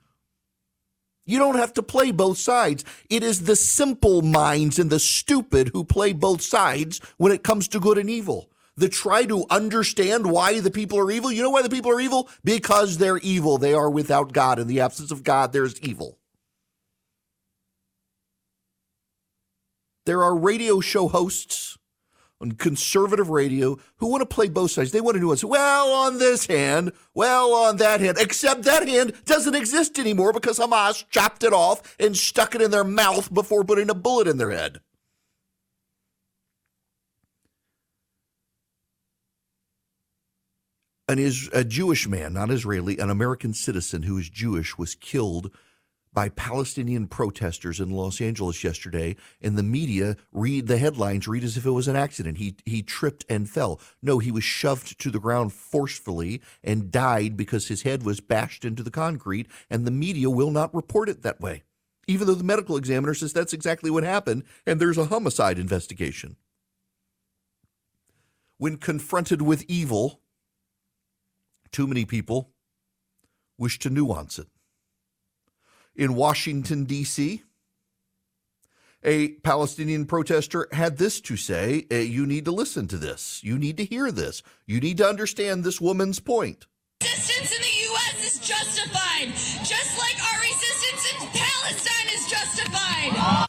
You 1.26 1.40
don't 1.40 1.56
have 1.56 1.74
to 1.74 1.84
play 1.84 2.12
both 2.12 2.38
sides. 2.38 2.86
It 3.10 3.24
is 3.24 3.44
the 3.44 3.56
simple 3.56 4.22
minds 4.22 4.78
and 4.78 4.90
the 4.90 5.00
stupid 5.00 5.72
who 5.74 5.84
play 5.84 6.14
both 6.14 6.42
sides 6.42 7.02
when 7.18 7.32
it 7.32 7.44
comes 7.44 7.68
to 7.70 7.80
good 7.80 7.98
and 7.98 8.10
evil. 8.10 8.50
That 8.78 8.92
try 8.92 9.26
to 9.26 9.46
understand 9.50 10.30
why 10.30 10.60
the 10.60 10.70
people 10.70 11.00
are 11.00 11.10
evil. 11.10 11.32
You 11.32 11.42
know 11.42 11.50
why 11.50 11.62
the 11.62 11.70
people 11.70 11.92
are 11.92 12.02
evil? 12.02 12.30
Because 12.44 12.98
they're 12.98 13.20
evil. 13.20 13.58
They 13.58 13.74
are 13.74 13.90
without 13.90 14.34
God. 14.34 14.60
In 14.60 14.68
the 14.68 14.82
absence 14.82 15.12
of 15.12 15.24
God, 15.24 15.54
there's 15.54 15.80
evil. 15.80 16.20
There 20.06 20.22
are 20.22 20.36
radio 20.36 20.82
show 20.82 21.08
hosts 21.08 21.78
on 22.42 22.52
conservative 22.54 23.30
radio 23.30 23.78
who 23.98 24.08
want 24.08 24.22
to 24.22 24.26
play 24.26 24.50
both 24.50 24.72
sides. 24.72 24.92
They 24.92 25.02
want 25.02 25.16
to 25.16 25.22
do 25.22 25.32
it. 25.32 25.44
Well, 25.44 25.90
on 25.90 26.18
this 26.18 26.48
hand, 26.48 26.92
well, 27.14 27.54
on 27.54 27.78
that 27.78 28.02
hand, 28.02 28.18
except 28.20 28.64
that 28.64 28.88
hand 28.88 29.14
doesn't 29.26 29.56
exist 29.56 29.98
anymore 29.98 30.34
because 30.34 30.60
Hamas 30.60 31.08
chopped 31.10 31.44
it 31.44 31.54
off 31.54 31.96
and 32.00 32.16
stuck 32.16 32.56
it 32.56 32.62
in 32.62 32.72
their 32.72 32.84
mouth 32.84 33.34
before 33.34 33.64
putting 33.64 33.90
a 33.90 33.96
bullet 33.96 34.28
in 34.28 34.38
their 34.38 34.52
head. 34.52 34.80
An 41.08 41.20
is 41.20 41.50
a 41.54 41.64
Jewish 41.64 42.08
man, 42.08 42.34
not 42.34 42.50
Israeli, 42.50 42.98
an 42.98 43.12
American 43.12 43.54
citizen 43.54 44.04
who 44.04 44.18
is 44.18 44.28
Jewish, 44.28 44.76
was 44.76 44.96
killed 44.96 45.52
by 46.16 46.30
Palestinian 46.30 47.08
protesters 47.08 47.80
in 47.80 47.92
Los 47.92 48.22
Angeles 48.22 48.64
yesterday, 48.64 49.18
and 49.42 49.58
the 49.58 49.64
media 49.64 50.16
read 50.32 50.66
the 50.66 50.78
headlines 50.78 51.28
read 51.28 51.44
as 51.44 51.58
if 51.58 51.66
it 51.66 51.72
was 51.72 51.90
an 51.90 51.98
accident. 51.98 52.38
He 52.38 52.56
he 52.66 52.82
tripped 52.82 53.26
and 53.30 53.50
fell. 53.50 53.80
No, 54.02 54.18
he 54.18 54.32
was 54.32 54.44
shoved 54.44 54.98
to 55.02 55.12
the 55.12 55.20
ground 55.20 55.54
forcefully 55.54 56.42
and 56.64 56.90
died 56.90 57.36
because 57.36 57.68
his 57.68 57.84
head 57.84 58.04
was 58.04 58.22
bashed 58.22 58.64
into 58.64 58.82
the 58.82 58.90
concrete, 58.90 59.48
and 59.70 59.86
the 59.86 59.92
media 59.92 60.30
will 60.30 60.52
not 60.52 60.74
report 60.74 61.10
it 61.10 61.22
that 61.22 61.42
way. 61.42 61.64
Even 62.08 62.28
though 62.28 62.36
the 62.36 62.44
medical 62.44 62.78
examiner 62.78 63.14
says 63.14 63.34
that's 63.34 63.54
exactly 63.54 63.92
what 63.92 64.04
happened, 64.04 64.44
and 64.66 64.80
there's 64.80 64.98
a 64.98 65.06
homicide 65.06 65.60
investigation. 65.60 66.38
When 68.58 68.78
confronted 68.78 69.42
with 69.42 69.66
evil, 69.68 70.22
too 71.72 71.88
many 71.88 72.06
people 72.06 72.52
wish 73.58 73.80
to 73.80 73.90
nuance 73.90 74.40
it 74.40 74.48
in 75.96 76.16
Washington, 76.16 76.86
D.C. 76.86 77.44
A 79.04 79.30
Palestinian 79.44 80.06
protester 80.06 80.68
had 80.72 80.98
this 80.98 81.22
to 81.22 81.38
say 81.38 81.86
eh, 81.92 82.00
You 82.00 82.26
need 82.26 82.46
to 82.46 82.52
listen 82.52 82.88
to 82.88 82.98
this. 82.98 83.42
You 83.44 83.58
need 83.58 83.78
to 83.78 83.86
hear 83.86 84.12
this. 84.12 84.42
You 84.66 84.80
need 84.80 84.98
to 84.98 85.08
understand 85.08 85.64
this 85.64 85.80
woman's 85.80 86.20
point. 86.20 86.66
Resistance 87.02 87.56
in 87.56 87.62
the 87.62 87.78
U.S. 87.92 88.36
is 88.36 88.40
justified, 88.40 89.28
just 89.64 90.00
like 90.00 90.18
our 90.34 90.42
resistance 90.42 91.14
in 91.14 91.28
Palestine 91.40 92.14
is 92.14 92.28
justified. 92.28 93.48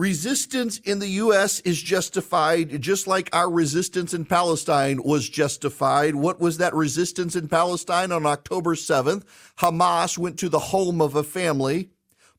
Resistance 0.00 0.78
in 0.78 0.98
the 0.98 1.08
U.S. 1.08 1.60
is 1.60 1.78
justified, 1.78 2.80
just 2.80 3.06
like 3.06 3.28
our 3.34 3.50
resistance 3.50 4.14
in 4.14 4.24
Palestine 4.24 5.02
was 5.02 5.28
justified. 5.28 6.14
What 6.14 6.40
was 6.40 6.56
that 6.56 6.72
resistance 6.72 7.36
in 7.36 7.48
Palestine 7.48 8.10
on 8.10 8.24
October 8.24 8.74
7th? 8.76 9.24
Hamas 9.58 10.16
went 10.16 10.38
to 10.38 10.48
the 10.48 10.58
home 10.58 11.02
of 11.02 11.16
a 11.16 11.22
family, 11.22 11.90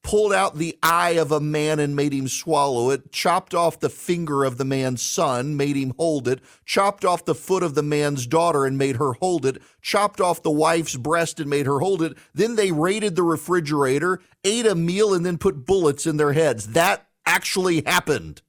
pulled 0.01 0.33
out 0.33 0.57
the 0.57 0.75
eye 0.81 1.11
of 1.11 1.31
a 1.31 1.39
man 1.39 1.77
and 1.77 1.95
made 1.95 2.13
him 2.13 2.27
swallow 2.27 2.89
it, 2.89 3.11
chopped 3.11 3.53
off 3.53 3.79
the 3.79 3.91
finger 3.91 4.43
of 4.43 4.57
the 4.57 4.65
man's 4.65 5.03
son, 5.03 5.55
made 5.55 5.75
him 5.75 5.93
hold 5.99 6.27
it, 6.27 6.41
chopped 6.65 7.05
off 7.05 7.25
the 7.25 7.35
foot 7.35 7.61
of 7.61 7.75
the 7.75 7.83
man's 7.83 8.25
daughter 8.25 8.65
and 8.65 8.75
made 8.75 8.95
her 8.95 9.13
hold 9.13 9.45
it, 9.45 9.61
chopped 9.83 10.19
off 10.19 10.41
the 10.41 10.49
wife's 10.49 10.95
breast 10.95 11.39
and 11.39 11.47
made 11.47 11.67
her 11.67 11.77
hold 11.77 12.01
it. 12.01 12.17
Then 12.33 12.55
they 12.55 12.71
raided 12.71 13.15
the 13.15 13.21
refrigerator, 13.21 14.19
ate 14.43 14.65
a 14.65 14.73
meal, 14.73 15.13
and 15.13 15.23
then 15.23 15.37
put 15.37 15.67
bullets 15.67 16.07
in 16.07 16.17
their 16.17 16.33
heads. 16.33 16.69
That 16.69 17.05
actually 17.31 17.81
happened. 17.85 18.41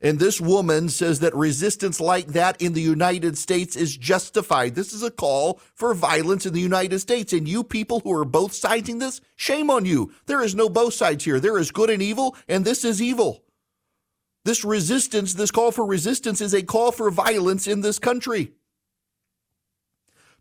And 0.00 0.18
this 0.18 0.40
woman 0.40 0.88
says 0.88 1.20
that 1.20 1.34
resistance 1.34 2.00
like 2.00 2.28
that 2.28 2.60
in 2.60 2.72
the 2.72 2.80
United 2.80 3.36
States 3.36 3.76
is 3.76 3.96
justified. 3.96 4.74
This 4.74 4.92
is 4.92 5.02
a 5.02 5.10
call 5.10 5.60
for 5.74 5.92
violence 5.94 6.46
in 6.46 6.52
the 6.52 6.60
United 6.60 6.98
States. 7.00 7.32
And 7.32 7.48
you 7.48 7.64
people 7.64 8.00
who 8.00 8.12
are 8.12 8.24
both 8.24 8.52
siding 8.52 8.98
this, 8.98 9.20
shame 9.36 9.70
on 9.70 9.84
you. 9.84 10.12
There 10.26 10.42
is 10.42 10.54
no 10.54 10.68
both 10.68 10.94
sides 10.94 11.24
here. 11.24 11.40
There 11.40 11.58
is 11.58 11.70
good 11.70 11.90
and 11.90 12.02
evil, 12.02 12.36
and 12.48 12.64
this 12.64 12.84
is 12.84 13.02
evil. 13.02 13.44
This 14.44 14.64
resistance, 14.64 15.34
this 15.34 15.52
call 15.52 15.70
for 15.70 15.86
resistance, 15.86 16.40
is 16.40 16.54
a 16.54 16.62
call 16.62 16.90
for 16.90 17.10
violence 17.10 17.68
in 17.68 17.80
this 17.80 18.00
country. 18.00 18.52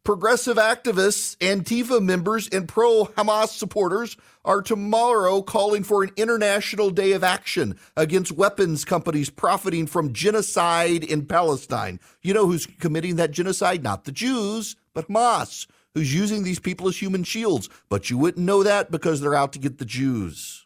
Progressive 0.03 0.57
activists, 0.57 1.37
Antifa 1.37 2.01
members, 2.01 2.47
and 2.47 2.67
pro 2.67 3.05
Hamas 3.05 3.49
supporters 3.49 4.17
are 4.43 4.63
tomorrow 4.63 5.43
calling 5.43 5.83
for 5.83 6.01
an 6.01 6.09
international 6.17 6.89
day 6.89 7.11
of 7.11 7.23
action 7.23 7.77
against 7.95 8.31
weapons 8.31 8.83
companies 8.83 9.29
profiting 9.29 9.85
from 9.85 10.11
genocide 10.11 11.03
in 11.03 11.27
Palestine. 11.27 11.99
You 12.23 12.33
know 12.33 12.47
who's 12.47 12.65
committing 12.65 13.17
that 13.17 13.29
genocide? 13.29 13.83
Not 13.83 14.05
the 14.05 14.11
Jews, 14.11 14.75
but 14.95 15.07
Hamas, 15.07 15.67
who's 15.93 16.15
using 16.15 16.41
these 16.41 16.59
people 16.59 16.87
as 16.87 16.99
human 16.99 17.23
shields. 17.23 17.69
But 17.87 18.09
you 18.09 18.17
wouldn't 18.17 18.43
know 18.43 18.63
that 18.63 18.89
because 18.89 19.21
they're 19.21 19.35
out 19.35 19.53
to 19.53 19.59
get 19.59 19.77
the 19.77 19.85
Jews. 19.85 20.65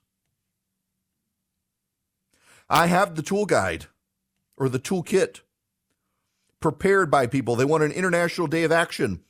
I 2.69 2.87
have 2.87 3.15
the 3.15 3.21
tool 3.21 3.45
guide 3.45 3.87
or 4.55 4.69
the 4.69 4.79
toolkit 4.79 5.41
prepared 6.65 7.11
by 7.11 7.27
people. 7.27 7.55
They 7.55 7.63
want 7.63 7.83
an 7.83 7.91
international 7.91 8.47
day 8.47 8.63
of 8.63 8.71
action 8.71 9.21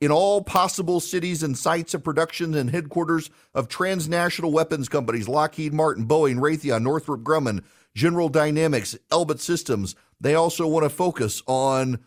in 0.00 0.10
all 0.10 0.42
possible 0.42 0.98
cities 0.98 1.40
and 1.40 1.56
sites 1.56 1.94
of 1.94 2.02
production 2.02 2.52
and 2.52 2.68
headquarters 2.68 3.30
of 3.54 3.68
transnational 3.68 4.50
weapons 4.50 4.88
companies 4.88 5.28
Lockheed 5.28 5.72
Martin, 5.72 6.08
Boeing, 6.08 6.40
Raytheon, 6.40 6.82
Northrop 6.82 7.22
Grumman, 7.22 7.62
General 7.94 8.28
Dynamics, 8.28 8.96
Elbit 9.12 9.38
Systems. 9.38 9.94
They 10.20 10.34
also 10.34 10.66
want 10.66 10.82
to 10.82 10.90
focus 10.90 11.44
on 11.46 12.00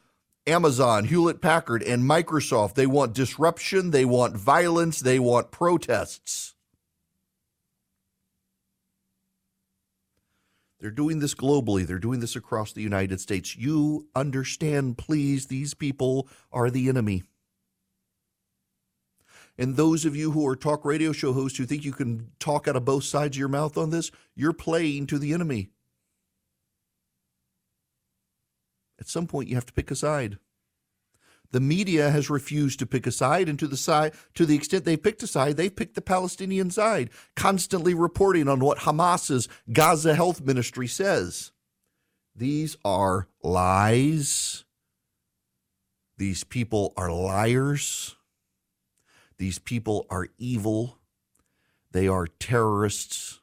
Amazon, 0.46 1.06
Hewlett 1.06 1.40
Packard, 1.40 1.82
and 1.82 2.04
Microsoft. 2.04 2.74
They 2.74 2.88
want 2.88 3.14
disruption, 3.14 3.92
they 3.92 4.04
want 4.04 4.36
violence, 4.36 5.00
they 5.00 5.18
want 5.18 5.50
protests. 5.50 6.56
They're 10.80 10.92
doing 10.92 11.20
this 11.20 11.34
globally. 11.34 11.86
They're 11.88 11.98
doing 11.98 12.20
this 12.20 12.36
across 12.36 12.72
the 12.72 12.84
United 12.84 13.20
States. 13.20 13.58
You 13.58 14.08
understand, 14.16 14.98
please, 14.98 15.48
these 15.48 15.74
people 15.74 16.28
are 16.52 16.70
the 16.70 16.88
enemy. 16.88 17.24
And 19.58 19.76
those 19.76 20.06
of 20.06 20.16
you 20.16 20.32
who 20.32 20.48
are 20.48 20.56
talk 20.56 20.86
radio 20.86 21.12
show 21.12 21.34
hosts 21.34 21.58
who 21.58 21.66
think 21.66 21.84
you 21.84 21.92
can 21.92 22.32
talk 22.40 22.68
out 22.68 22.76
of 22.76 22.86
both 22.86 23.06
sides 23.06 23.36
of 23.36 23.40
your 23.40 23.50
mouth 23.50 23.76
on 23.76 23.90
this, 23.90 24.12
you're 24.36 24.54
playing 24.54 25.08
to 25.08 25.18
the 25.18 25.34
enemy. 25.34 25.70
At 29.00 29.08
some 29.08 29.26
point, 29.26 29.50
you 29.50 29.56
have 29.56 29.66
to 29.66 29.74
pick 29.74 29.90
a 29.90 29.96
side. 29.96 30.38
The 31.52 31.60
media 31.60 32.10
has 32.10 32.30
refused 32.30 32.80
to 32.80 32.86
pick 32.86 33.08
a 33.08 33.12
side, 33.12 33.48
and 33.48 33.58
to 33.60 33.68
the 33.68 33.78
side, 33.78 34.14
to 34.36 34.46
the 34.46 34.56
extent 34.56 34.86
they 34.86 34.98
picked 34.98 35.24
a 35.24 35.28
side, 35.28 35.58
they 35.58 35.70
picked 35.70 35.96
the 35.96 36.02
Palestinian 36.02 36.70
side, 36.72 37.10
constantly 37.36 37.94
reporting 37.94 38.48
on 38.48 38.60
what 38.60 38.80
Hamas's 38.80 39.48
Gaza 39.72 40.14
Health 40.14 40.42
Ministry 40.42 40.88
says. 40.88 41.52
These 42.36 42.78
are 42.84 43.28
lies. 43.42 44.66
These 46.18 46.44
people 46.44 46.94
are 46.98 47.12
liars. 47.12 48.16
These 49.38 49.60
people 49.60 50.06
are 50.10 50.28
evil. 50.38 50.98
They 51.92 52.08
are 52.08 52.28
terrorists. 52.28 53.40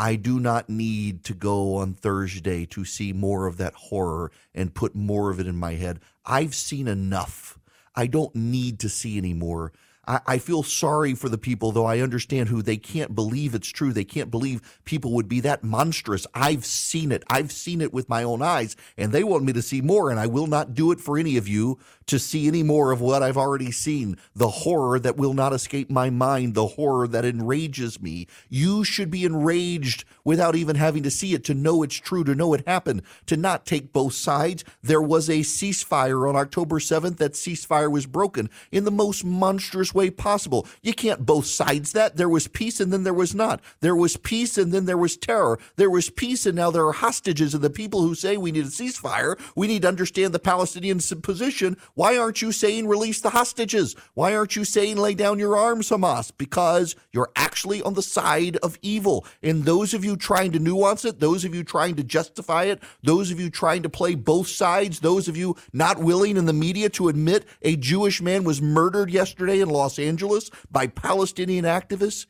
I 0.00 0.16
do 0.16 0.40
not 0.40 0.70
need 0.70 1.24
to 1.24 1.34
go 1.34 1.76
on 1.76 1.92
Thursday 1.92 2.64
to 2.64 2.86
see 2.86 3.12
more 3.12 3.46
of 3.46 3.58
that 3.58 3.74
horror 3.74 4.32
and 4.54 4.72
put 4.72 4.94
more 4.94 5.30
of 5.30 5.38
it 5.38 5.46
in 5.46 5.56
my 5.56 5.74
head. 5.74 6.00
I've 6.24 6.54
seen 6.54 6.88
enough. 6.88 7.58
I 7.94 8.06
don't 8.06 8.34
need 8.34 8.78
to 8.80 8.88
see 8.88 9.18
any 9.18 9.34
more. 9.34 9.74
I, 10.08 10.20
I 10.26 10.38
feel 10.38 10.62
sorry 10.62 11.12
for 11.12 11.28
the 11.28 11.36
people, 11.36 11.70
though 11.70 11.84
I 11.84 12.00
understand 12.00 12.48
who 12.48 12.62
they 12.62 12.78
can't 12.78 13.14
believe 13.14 13.54
it's 13.54 13.68
true. 13.68 13.92
They 13.92 14.04
can't 14.04 14.30
believe 14.30 14.80
people 14.86 15.12
would 15.12 15.28
be 15.28 15.40
that 15.40 15.62
monstrous. 15.62 16.26
I've 16.32 16.64
seen 16.64 17.12
it. 17.12 17.22
I've 17.28 17.52
seen 17.52 17.82
it 17.82 17.92
with 17.92 18.08
my 18.08 18.22
own 18.22 18.40
eyes, 18.40 18.76
and 18.96 19.12
they 19.12 19.22
want 19.22 19.44
me 19.44 19.52
to 19.52 19.60
see 19.60 19.82
more, 19.82 20.10
and 20.10 20.18
I 20.18 20.28
will 20.28 20.46
not 20.46 20.72
do 20.72 20.92
it 20.92 21.00
for 21.00 21.18
any 21.18 21.36
of 21.36 21.46
you 21.46 21.78
to 22.10 22.18
see 22.18 22.48
any 22.48 22.62
more 22.62 22.90
of 22.90 23.00
what 23.00 23.22
I've 23.22 23.36
already 23.36 23.70
seen. 23.70 24.16
The 24.34 24.48
horror 24.48 24.98
that 24.98 25.16
will 25.16 25.32
not 25.32 25.52
escape 25.52 25.90
my 25.90 26.10
mind, 26.10 26.54
the 26.54 26.66
horror 26.66 27.06
that 27.08 27.24
enrages 27.24 28.02
me. 28.02 28.26
You 28.48 28.84
should 28.84 29.10
be 29.10 29.24
enraged 29.24 30.04
without 30.24 30.56
even 30.56 30.76
having 30.76 31.04
to 31.04 31.10
see 31.10 31.34
it, 31.34 31.44
to 31.44 31.54
know 31.54 31.82
it's 31.82 31.94
true, 31.96 32.24
to 32.24 32.34
know 32.34 32.52
it 32.52 32.66
happened, 32.66 33.02
to 33.26 33.36
not 33.36 33.64
take 33.64 33.92
both 33.92 34.14
sides. 34.14 34.64
There 34.82 35.00
was 35.00 35.28
a 35.28 35.40
ceasefire 35.40 36.28
on 36.28 36.36
October 36.36 36.80
7th. 36.80 37.18
That 37.18 37.32
ceasefire 37.32 37.90
was 37.90 38.06
broken 38.06 38.50
in 38.72 38.84
the 38.84 38.90
most 38.90 39.24
monstrous 39.24 39.94
way 39.94 40.10
possible. 40.10 40.66
You 40.82 40.92
can't 40.92 41.24
both 41.24 41.46
sides 41.46 41.92
that. 41.92 42.16
There 42.16 42.28
was 42.28 42.48
peace 42.48 42.80
and 42.80 42.92
then 42.92 43.04
there 43.04 43.14
was 43.14 43.34
not. 43.34 43.60
There 43.80 43.96
was 43.96 44.16
peace 44.16 44.58
and 44.58 44.72
then 44.72 44.86
there 44.86 44.98
was 44.98 45.16
terror. 45.16 45.58
There 45.76 45.90
was 45.90 46.10
peace 46.10 46.44
and 46.44 46.56
now 46.56 46.72
there 46.72 46.86
are 46.86 46.92
hostages. 46.92 47.54
And 47.54 47.62
the 47.62 47.70
people 47.70 48.02
who 48.02 48.16
say 48.16 48.36
we 48.36 48.50
need 48.50 48.64
a 48.64 48.68
ceasefire, 48.68 49.38
we 49.54 49.68
need 49.68 49.82
to 49.82 49.88
understand 49.88 50.34
the 50.34 50.40
Palestinian 50.40 50.98
position. 51.22 51.76
Why 52.00 52.16
aren't 52.16 52.40
you 52.40 52.50
saying 52.50 52.88
release 52.88 53.20
the 53.20 53.28
hostages? 53.28 53.94
Why 54.14 54.34
aren't 54.34 54.56
you 54.56 54.64
saying 54.64 54.96
lay 54.96 55.12
down 55.12 55.38
your 55.38 55.54
arms, 55.54 55.90
Hamas? 55.90 56.32
Because 56.34 56.96
you're 57.12 57.30
actually 57.36 57.82
on 57.82 57.92
the 57.92 58.00
side 58.00 58.56
of 58.62 58.78
evil. 58.80 59.26
And 59.42 59.66
those 59.66 59.92
of 59.92 60.02
you 60.02 60.16
trying 60.16 60.52
to 60.52 60.58
nuance 60.58 61.04
it, 61.04 61.20
those 61.20 61.44
of 61.44 61.54
you 61.54 61.62
trying 61.62 61.96
to 61.96 62.02
justify 62.02 62.64
it, 62.64 62.82
those 63.02 63.30
of 63.30 63.38
you 63.38 63.50
trying 63.50 63.82
to 63.82 63.90
play 63.90 64.14
both 64.14 64.48
sides, 64.48 65.00
those 65.00 65.28
of 65.28 65.36
you 65.36 65.56
not 65.74 65.98
willing 65.98 66.38
in 66.38 66.46
the 66.46 66.54
media 66.54 66.88
to 66.88 67.10
admit 67.10 67.44
a 67.60 67.76
Jewish 67.76 68.22
man 68.22 68.44
was 68.44 68.62
murdered 68.62 69.10
yesterday 69.10 69.60
in 69.60 69.68
Los 69.68 69.98
Angeles 69.98 70.50
by 70.70 70.86
Palestinian 70.86 71.66
activists, 71.66 72.24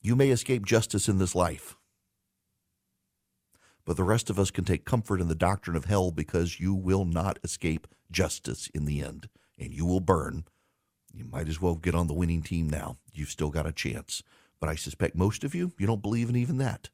you 0.00 0.14
may 0.14 0.30
escape 0.30 0.64
justice 0.64 1.08
in 1.08 1.18
this 1.18 1.34
life. 1.34 1.76
But 3.84 3.96
the 3.96 4.04
rest 4.04 4.30
of 4.30 4.38
us 4.38 4.50
can 4.50 4.64
take 4.64 4.84
comfort 4.84 5.20
in 5.20 5.28
the 5.28 5.34
doctrine 5.34 5.76
of 5.76 5.86
hell 5.86 6.10
because 6.10 6.60
you 6.60 6.74
will 6.74 7.04
not 7.04 7.38
escape 7.42 7.86
justice 8.10 8.68
in 8.74 8.84
the 8.84 9.02
end, 9.02 9.28
and 9.58 9.72
you 9.72 9.84
will 9.84 10.00
burn. 10.00 10.44
You 11.12 11.24
might 11.24 11.48
as 11.48 11.60
well 11.60 11.74
get 11.74 11.94
on 11.94 12.06
the 12.06 12.14
winning 12.14 12.42
team 12.42 12.70
now. 12.70 12.96
You've 13.12 13.30
still 13.30 13.50
got 13.50 13.66
a 13.66 13.72
chance. 13.72 14.22
But 14.60 14.68
I 14.68 14.76
suspect 14.76 15.16
most 15.16 15.42
of 15.44 15.54
you, 15.54 15.72
you 15.78 15.86
don't 15.86 16.02
believe 16.02 16.28
in 16.28 16.36
even 16.36 16.58
that. 16.58 16.90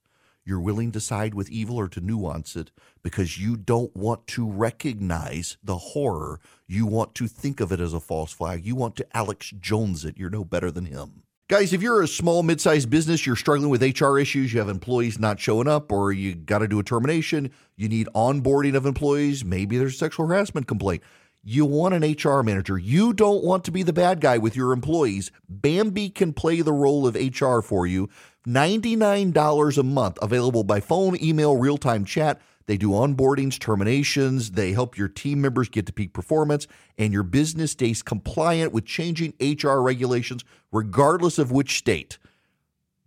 You're 0.48 0.60
willing 0.60 0.92
to 0.92 1.00
side 1.00 1.34
with 1.34 1.50
evil 1.50 1.76
or 1.76 1.88
to 1.88 2.00
nuance 2.00 2.56
it 2.56 2.70
because 3.02 3.38
you 3.38 3.54
don't 3.54 3.94
want 3.94 4.26
to 4.28 4.50
recognize 4.50 5.58
the 5.62 5.76
horror. 5.76 6.40
You 6.66 6.86
want 6.86 7.14
to 7.16 7.28
think 7.28 7.60
of 7.60 7.70
it 7.70 7.80
as 7.80 7.92
a 7.92 8.00
false 8.00 8.32
flag. 8.32 8.64
You 8.64 8.74
want 8.74 8.96
to 8.96 9.06
Alex 9.14 9.52
Jones 9.60 10.06
it. 10.06 10.16
You're 10.16 10.30
no 10.30 10.46
better 10.46 10.70
than 10.70 10.86
him. 10.86 11.24
Guys, 11.48 11.72
if 11.72 11.80
you're 11.80 12.02
a 12.02 12.06
small, 12.06 12.42
mid 12.42 12.60
sized 12.60 12.90
business, 12.90 13.24
you're 13.24 13.34
struggling 13.34 13.70
with 13.70 13.82
HR 13.82 14.18
issues, 14.18 14.52
you 14.52 14.58
have 14.58 14.68
employees 14.68 15.18
not 15.18 15.40
showing 15.40 15.66
up, 15.66 15.90
or 15.90 16.12
you 16.12 16.34
got 16.34 16.58
to 16.58 16.68
do 16.68 16.78
a 16.78 16.84
termination, 16.84 17.50
you 17.74 17.88
need 17.88 18.06
onboarding 18.14 18.76
of 18.76 18.84
employees, 18.84 19.46
maybe 19.46 19.78
there's 19.78 19.94
a 19.94 19.96
sexual 19.96 20.26
harassment 20.26 20.66
complaint. 20.66 21.02
You 21.42 21.64
want 21.64 21.94
an 21.94 22.02
HR 22.02 22.42
manager. 22.42 22.76
You 22.76 23.14
don't 23.14 23.42
want 23.42 23.64
to 23.64 23.70
be 23.70 23.82
the 23.82 23.94
bad 23.94 24.20
guy 24.20 24.36
with 24.36 24.56
your 24.56 24.74
employees. 24.74 25.30
Bambee 25.48 26.10
can 26.10 26.34
play 26.34 26.60
the 26.60 26.74
role 26.74 27.06
of 27.06 27.14
HR 27.14 27.60
for 27.60 27.86
you. 27.86 28.10
$99 28.46 29.78
a 29.78 29.82
month, 29.82 30.18
available 30.20 30.64
by 30.64 30.80
phone, 30.80 31.16
email, 31.22 31.56
real 31.56 31.78
time 31.78 32.04
chat. 32.04 32.42
They 32.68 32.76
do 32.76 32.90
onboardings, 32.90 33.58
terminations. 33.58 34.50
They 34.50 34.72
help 34.72 34.98
your 34.98 35.08
team 35.08 35.40
members 35.40 35.70
get 35.70 35.86
to 35.86 35.92
peak 35.92 36.12
performance, 36.12 36.66
and 36.98 37.14
your 37.14 37.22
business 37.22 37.72
stays 37.72 38.02
compliant 38.02 38.74
with 38.74 38.84
changing 38.84 39.32
HR 39.40 39.78
regulations, 39.78 40.44
regardless 40.70 41.38
of 41.38 41.50
which 41.50 41.78
state. 41.78 42.18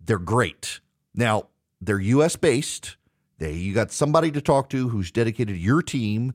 They're 0.04 0.18
great. 0.18 0.80
Now, 1.14 1.44
they're 1.80 2.00
US 2.00 2.34
based. 2.34 2.96
They 3.38 3.52
you 3.52 3.72
got 3.72 3.92
somebody 3.92 4.32
to 4.32 4.40
talk 4.40 4.68
to 4.70 4.88
who's 4.88 5.12
dedicated 5.12 5.54
to 5.54 5.60
your 5.60 5.80
team. 5.80 6.34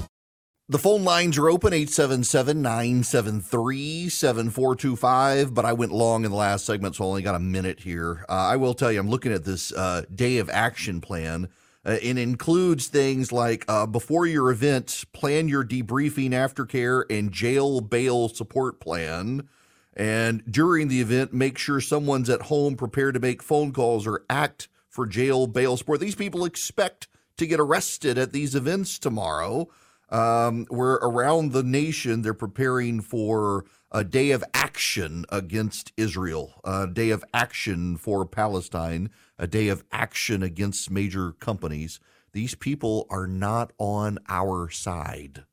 The 0.71 0.79
phone 0.79 1.03
lines 1.03 1.37
are 1.37 1.49
open 1.49 1.73
877 1.73 2.61
973 2.61 4.07
7425. 4.07 5.53
But 5.53 5.65
I 5.65 5.73
went 5.73 5.91
long 5.91 6.23
in 6.23 6.31
the 6.31 6.37
last 6.37 6.65
segment, 6.65 6.95
so 6.95 7.03
I 7.03 7.07
only 7.07 7.21
got 7.21 7.35
a 7.35 7.39
minute 7.39 7.81
here. 7.81 8.25
Uh, 8.29 8.31
I 8.31 8.55
will 8.55 8.73
tell 8.73 8.89
you, 8.89 9.01
I'm 9.01 9.09
looking 9.09 9.33
at 9.33 9.43
this 9.43 9.73
uh, 9.73 10.03
day 10.15 10.37
of 10.37 10.49
action 10.49 11.01
plan. 11.01 11.49
Uh, 11.85 11.97
it 12.01 12.17
includes 12.17 12.87
things 12.87 13.33
like 13.33 13.65
uh, 13.67 13.85
before 13.85 14.25
your 14.25 14.49
event, 14.49 15.03
plan 15.11 15.49
your 15.49 15.65
debriefing, 15.65 16.29
aftercare, 16.29 17.03
and 17.09 17.33
jail 17.33 17.81
bail 17.81 18.29
support 18.29 18.79
plan. 18.79 19.49
And 19.93 20.41
during 20.49 20.87
the 20.87 21.01
event, 21.01 21.33
make 21.33 21.57
sure 21.57 21.81
someone's 21.81 22.29
at 22.29 22.43
home 22.43 22.77
prepared 22.77 23.15
to 23.15 23.19
make 23.19 23.43
phone 23.43 23.73
calls 23.73 24.07
or 24.07 24.23
act 24.29 24.69
for 24.87 25.05
jail 25.05 25.47
bail 25.47 25.75
support. 25.75 25.99
These 25.99 26.15
people 26.15 26.45
expect 26.45 27.09
to 27.35 27.45
get 27.45 27.59
arrested 27.59 28.17
at 28.17 28.31
these 28.31 28.55
events 28.55 28.97
tomorrow. 28.97 29.67
Um, 30.11 30.65
where 30.69 30.95
around 30.95 31.53
the 31.53 31.63
nation 31.63 32.21
they're 32.21 32.33
preparing 32.33 32.99
for 32.99 33.65
a 33.91 34.03
day 34.03 34.31
of 34.31 34.43
action 34.53 35.25
against 35.29 35.93
Israel, 35.95 36.59
a 36.65 36.85
day 36.87 37.11
of 37.11 37.23
action 37.33 37.95
for 37.97 38.25
Palestine, 38.25 39.09
a 39.37 39.47
day 39.47 39.69
of 39.69 39.83
action 39.91 40.43
against 40.43 40.91
major 40.91 41.31
companies. 41.31 41.99
These 42.33 42.55
people 42.55 43.07
are 43.09 43.27
not 43.27 43.71
on 43.77 44.19
our 44.27 44.69
side. 44.69 45.43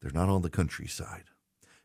They're 0.00 0.10
not 0.12 0.28
on 0.28 0.42
the 0.42 0.50
countryside. 0.50 1.24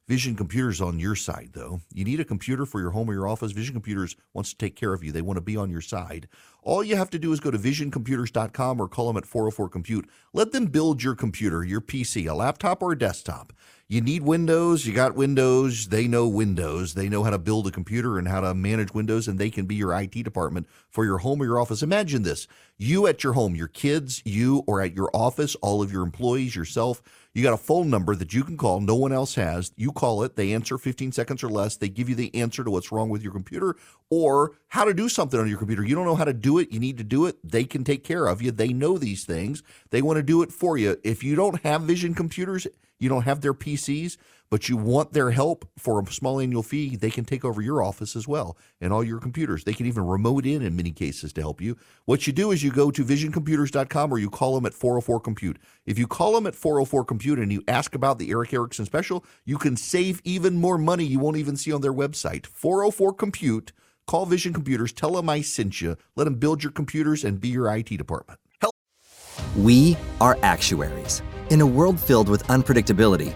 Vision 0.10 0.36
Computers 0.36 0.82
on 0.82 0.98
your 0.98 1.15
side, 1.15 1.52
though. 1.54 1.82
You 1.93 2.04
need 2.04 2.19
a 2.19 2.26
computer 2.26 2.65
for 2.65 2.82
your 2.82 2.89
home 2.89 3.12
or 3.12 3.13
your 3.13 3.28
office. 3.28 3.52
Vision 3.52 3.76
Computers 3.76 4.15
wants 4.34 4.50
to 4.50 4.58
take 4.58 4.76
care 4.76 4.91
of 4.91 5.04
you. 5.04 5.12
They 5.12 5.22
want 5.22 5.38
to 5.38 5.41
be 5.41 5.56
on 5.56 5.69
your 5.69 5.82
side. 5.82 6.28
All 6.63 6.84
you 6.84 6.95
have 6.95 7.12
to 7.12 7.19
do 7.19 7.32
is 7.32 7.39
go 7.39 7.52
to 7.52 7.60
visioncomputers.com 7.60 8.82
or 8.82 8.88
call 8.88 9.06
them 9.06 9.17
at 9.17 9.28
404 9.28 9.69
Compute. 9.69 10.10
Let 10.34 10.52
them 10.52 10.65
build 10.65 11.04
your 11.04 11.13
computer, 11.13 11.63
your 11.63 11.80
PC, 11.80 12.28
a 12.28 12.34
laptop 12.34 12.82
or 12.82 12.93
a 12.93 12.98
desktop. 12.98 13.54
You 13.88 14.02
need 14.02 14.22
Windows, 14.22 14.86
you 14.86 14.93
got 14.93 15.15
Windows, 15.15 15.88
they 15.88 16.08
know 16.08 16.28
Windows. 16.28 16.93
They 16.93 17.10
know 17.10 17.24
how 17.24 17.32
to 17.32 17.39
build 17.39 17.65
a 17.65 17.72
computer 17.72 18.19
and 18.19 18.28
how 18.28 18.39
to 18.39 18.54
manage 18.54 18.93
Windows, 18.93 19.28
and 19.28 19.39
they 19.39 19.50
can 19.50 19.65
be 19.65 19.74
your 19.74 20.00
IT 20.00 20.12
department 20.24 20.67
for 20.89 21.06
your 21.06 21.17
home 21.19 21.41
or 21.41 21.45
your 21.45 21.60
office. 21.60 21.82
Imagine 21.82 22.22
this 22.22 22.48
you 22.78 23.08
at 23.08 23.24
your 23.24 23.34
home, 23.34 23.56
your 23.56 23.67
kids, 23.67 24.22
you, 24.26 24.63
or 24.67 24.80
at 24.82 24.93
your 24.93 25.10
office, 25.13 25.56
all 25.56 25.82
of 25.82 25.91
your 25.91 26.04
employees, 26.04 26.56
yourself. 26.56 27.02
You 27.34 27.44
got 27.44 27.54
a 27.54 27.58
phone 27.58 27.92
number 27.92 28.15
that 28.15 28.34
you 28.34 28.44
can 28.44 28.58
call, 28.58 28.80
no 28.80 28.96
one 28.96 29.13
else 29.13 29.36
has. 29.36 29.72
You 29.76 29.92
call 29.92 30.24
it, 30.24 30.36
they 30.36 30.52
answer 30.52 30.80
15 30.80 31.12
seconds 31.12 31.44
or 31.44 31.50
less. 31.50 31.78
They 31.78 31.88
give 31.88 32.10
you 32.10 32.15
the 32.15 32.34
answer 32.34 32.63
to 32.63 32.72
what's 32.72 32.92
wrong 32.92 33.10
with 33.10 33.22
your 33.22 33.32
computer 33.32 33.76
or 34.10 34.54
how 34.70 34.84
to 34.84 34.96
do 34.96 35.08
something 35.08 35.39
on 35.39 35.48
your 35.48 35.60
computer. 35.60 35.86
You 35.86 35.94
don't 35.94 36.06
know 36.06 36.15
how 36.15 36.26
to 36.26 36.34
do 36.34 36.58
it, 36.58 36.72
you 36.72 36.80
need 36.80 36.98
to 36.98 37.04
do 37.04 37.28
it. 37.28 37.38
They 37.44 37.65
can 37.65 37.84
take 37.84 38.04
care 38.04 38.26
of 38.26 38.42
you. 38.42 38.52
They 38.52 38.74
know 38.74 38.98
these 38.98 39.26
things. 39.26 39.62
They 39.92 40.02
want 40.02 40.18
to 40.18 40.24
do 40.24 40.42
it 40.42 40.52
for 40.52 40.78
you. 40.78 40.98
If 41.04 41.24
you 41.24 41.36
don't 41.36 41.62
have 41.62 41.84
Vision 41.84 42.15
Computers, 42.15 42.65
you 42.98 43.10
don't 43.10 43.24
have 43.24 43.42
their 43.42 43.54
PCs, 43.54 44.18
but 44.49 44.67
you 44.67 44.77
want 44.77 45.13
their 45.13 45.31
help 45.31 45.69
for 45.77 46.01
a 46.01 46.05
small 46.07 46.39
annual 46.39 46.63
fee, 46.63 46.95
they 46.95 47.09
can 47.09 47.25
take 47.25 47.45
over 47.45 47.62
your 47.62 47.83
office 47.83 48.15
as 48.15 48.27
well 48.27 48.57
and 48.81 48.91
all 48.91 49.03
your 49.03 49.19
computers. 49.19 49.63
They 49.63 49.73
can 49.73 49.85
even 49.85 50.05
remote 50.05 50.45
in 50.45 50.62
in 50.62 50.75
many 50.75 50.91
cases 50.91 51.33
to 51.33 51.41
help 51.41 51.62
you. 51.62 51.77
What 52.05 52.27
you 52.27 52.33
do 52.33 52.51
is 52.51 52.63
you 52.63 52.71
go 52.71 52.91
to 52.91 53.05
visioncomputers.com 53.05 54.12
or 54.12 54.17
you 54.17 54.29
call 54.29 54.55
them 54.55 54.65
at 54.65 54.73
404 54.73 55.19
Compute. 55.19 55.57
If 55.85 55.99
you 55.99 56.07
call 56.07 56.33
them 56.33 56.47
at 56.47 56.55
404 56.55 57.05
Compute 57.05 57.39
and 57.39 57.51
you 57.51 57.63
ask 57.67 57.93
about 57.93 58.19
the 58.19 58.31
Erick 58.31 58.53
Erickson 58.53 58.85
special, 58.85 59.23
you 59.45 59.57
can 59.57 59.77
save 59.77 60.21
even 60.23 60.55
more 60.55 60.77
money 60.77 61.05
you 61.05 61.19
won't 61.19 61.38
even 61.38 61.55
see 61.55 61.71
on 61.71 61.81
their 61.81 61.93
website. 61.93 62.45
404 62.45 63.13
Compute. 63.13 63.71
Call 64.07 64.25
Vision 64.25 64.53
Computers, 64.53 64.91
tell 64.91 65.12
them 65.12 65.29
I 65.29 65.41
sent 65.41 65.81
you. 65.81 65.95
Let 66.15 66.23
them 66.23 66.33
build 66.33 66.63
your 66.63 66.71
computers 66.71 67.23
and 67.23 67.39
be 67.39 67.49
your 67.49 67.71
IT 67.71 67.89
department. 67.89 68.39
Help. 68.59 68.73
We 69.55 69.97
are 70.19 70.35
actuaries. 70.41 71.21
In 71.51 71.62
a 71.62 71.67
world 71.67 71.99
filled 71.99 72.27
with 72.27 72.41
unpredictability, 72.47 73.35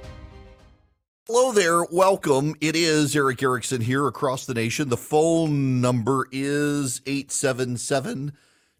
Hello 1.33 1.53
there. 1.53 1.85
Welcome. 1.85 2.55
It 2.59 2.75
is 2.75 3.15
Erick 3.15 3.41
Erickson 3.41 3.79
here 3.79 4.05
across 4.05 4.45
the 4.45 4.53
nation. 4.53 4.89
The 4.89 4.97
phone 4.97 5.79
number 5.79 6.27
is 6.29 7.01
877 7.05 8.33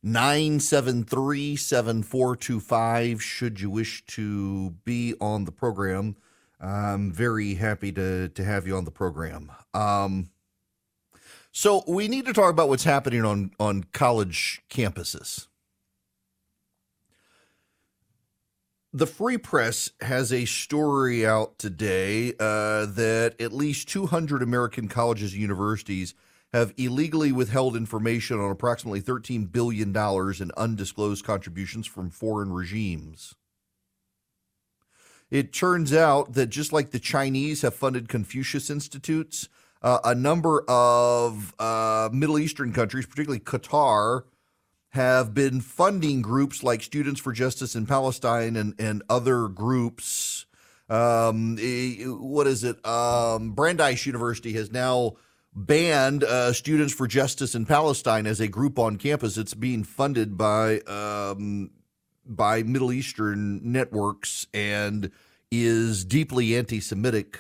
973 0.04 1.56
7425. 1.56 3.24
Should 3.24 3.62
you 3.62 3.70
wish 3.70 4.06
to 4.08 4.72
be 4.84 5.16
on 5.22 5.46
the 5.46 5.54
program, 5.54 6.18
I'm 6.60 7.14
very 7.14 7.54
happy 7.54 7.94
to, 7.94 8.28
to 8.28 8.44
have 8.44 8.68
you 8.68 8.76
on 8.76 8.84
the 8.84 8.92
program. 8.92 9.50
Um, 9.74 10.32
so, 11.54 11.86
we 11.88 12.10
need 12.10 12.26
to 12.26 12.34
talk 12.34 12.52
about 12.52 12.68
what's 12.68 12.84
happening 12.84 13.24
on, 13.24 13.52
on 13.62 13.86
college 13.94 14.62
campuses. 14.70 15.48
The 18.94 19.08
Free 19.08 19.38
Press 19.38 19.90
has 20.02 20.34
a 20.34 20.44
story 20.44 21.26
out 21.26 21.58
today 21.58 22.34
uh, 22.38 22.86
that 22.88 23.36
at 23.40 23.54
least 23.54 23.88
200 23.88 24.44
American 24.44 24.90
colleges 24.90 25.32
and 25.32 25.42
universities 25.42 26.14
have 26.52 26.74
illegally 26.76 27.32
withheld 27.32 27.78
information 27.78 28.38
on 28.38 28.52
approximately 28.52 29.02
$13 29.02 29.50
billion 29.50 29.96
in 29.96 30.52
undisclosed 30.58 31.24
contributions 31.24 31.88
from 31.88 32.10
foreign 32.10 32.52
regimes. 32.52 33.34
It 35.30 35.54
turns 35.54 35.94
out 35.94 36.34
that 36.34 36.48
just 36.48 36.74
like 36.74 36.92
the 36.92 37.00
Chinese 37.00 37.62
have 37.62 37.74
funded 37.74 38.10
Confucius 38.10 38.70
Institutes, 38.70 39.48
uh, 39.82 40.00
a 40.04 40.14
number 40.14 40.66
of 40.68 41.56
uh, 41.58 42.10
Middle 42.12 42.38
Eastern 42.38 42.74
countries, 42.74 43.06
particularly 43.06 43.40
Qatar, 43.40 44.24
have 44.92 45.34
been 45.34 45.62
funding 45.62 46.22
groups 46.22 46.64
like 46.64 46.84
Students 46.84 47.20
for 47.20 47.32
Justice 47.32 47.76
in 47.76 47.86
Palestine 47.86 48.56
and, 48.56 48.76
and 48.80 49.04
other 49.10 49.48
groups. 49.48 50.46
Um, 50.90 51.58
what 52.20 52.48
is 52.48 52.64
it? 52.64 52.86
Um, 52.86 53.52
Brandeis 53.54 54.06
University 54.06 54.54
has 54.54 54.72
now 54.72 55.14
banned 55.56 56.24
uh, 56.26 56.52
Students 56.52 56.94
for 56.94 57.08
Justice 57.08 57.56
in 57.56 57.66
Palestine 57.66 58.28
as 58.28 58.42
a 58.42 58.50
group 58.50 58.78
on 58.78 58.98
campus. 58.98 59.38
It's 59.38 59.54
being 59.54 59.84
funded 59.84 60.38
by 60.38 60.82
um, 60.82 61.72
by 62.26 62.64
Middle 62.64 62.92
Eastern 62.92 63.72
networks 63.72 64.48
and 64.54 65.12
is 65.50 66.06
deeply 66.06 66.56
anti-Semitic. 66.56 67.40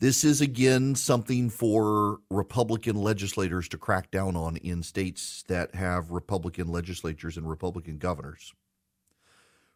This 0.00 0.22
is 0.22 0.40
again 0.40 0.94
something 0.94 1.50
for 1.50 2.20
Republican 2.30 2.94
legislators 2.94 3.68
to 3.70 3.78
crack 3.78 4.12
down 4.12 4.36
on 4.36 4.56
in 4.58 4.84
states 4.84 5.42
that 5.48 5.74
have 5.74 6.12
Republican 6.12 6.68
legislatures 6.68 7.36
and 7.36 7.48
Republican 7.48 7.98
governors. 7.98 8.52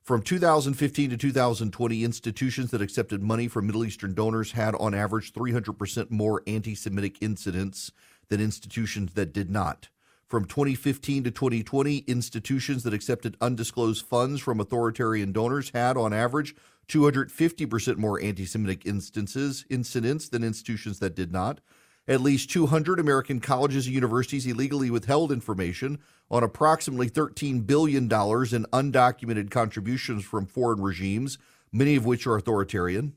From 0.04 0.22
2015 0.22 1.10
to 1.10 1.16
2020, 1.16 2.04
institutions 2.04 2.70
that 2.70 2.80
accepted 2.80 3.20
money 3.20 3.48
from 3.48 3.66
Middle 3.66 3.84
Eastern 3.84 4.14
donors 4.14 4.52
had 4.52 4.76
on 4.76 4.94
average 4.94 5.32
300% 5.32 6.10
more 6.12 6.42
anti 6.46 6.76
Semitic 6.76 7.16
incidents 7.20 7.90
than 8.28 8.40
institutions 8.40 9.14
that 9.14 9.32
did 9.32 9.50
not. 9.50 9.88
From 10.28 10.44
2015 10.44 11.24
to 11.24 11.30
2020, 11.32 11.98
institutions 12.06 12.84
that 12.84 12.94
accepted 12.94 13.36
undisclosed 13.40 14.06
funds 14.06 14.40
from 14.40 14.60
authoritarian 14.60 15.32
donors 15.32 15.70
had 15.70 15.96
on 15.96 16.12
average 16.12 16.54
250% 16.92 17.96
more 17.96 18.20
anti 18.20 18.44
Semitic 18.44 18.84
instances, 18.84 19.64
incidents 19.70 20.28
than 20.28 20.44
institutions 20.44 20.98
that 20.98 21.16
did 21.16 21.32
not. 21.32 21.60
At 22.06 22.20
least 22.20 22.50
200 22.50 23.00
American 23.00 23.40
colleges 23.40 23.86
and 23.86 23.94
universities 23.94 24.46
illegally 24.46 24.90
withheld 24.90 25.32
information 25.32 26.00
on 26.30 26.42
approximately 26.42 27.08
$13 27.08 27.66
billion 27.66 28.04
in 28.04 28.08
undocumented 28.10 29.50
contributions 29.50 30.24
from 30.24 30.44
foreign 30.44 30.82
regimes, 30.82 31.38
many 31.72 31.96
of 31.96 32.04
which 32.04 32.26
are 32.26 32.36
authoritarian. 32.36 33.14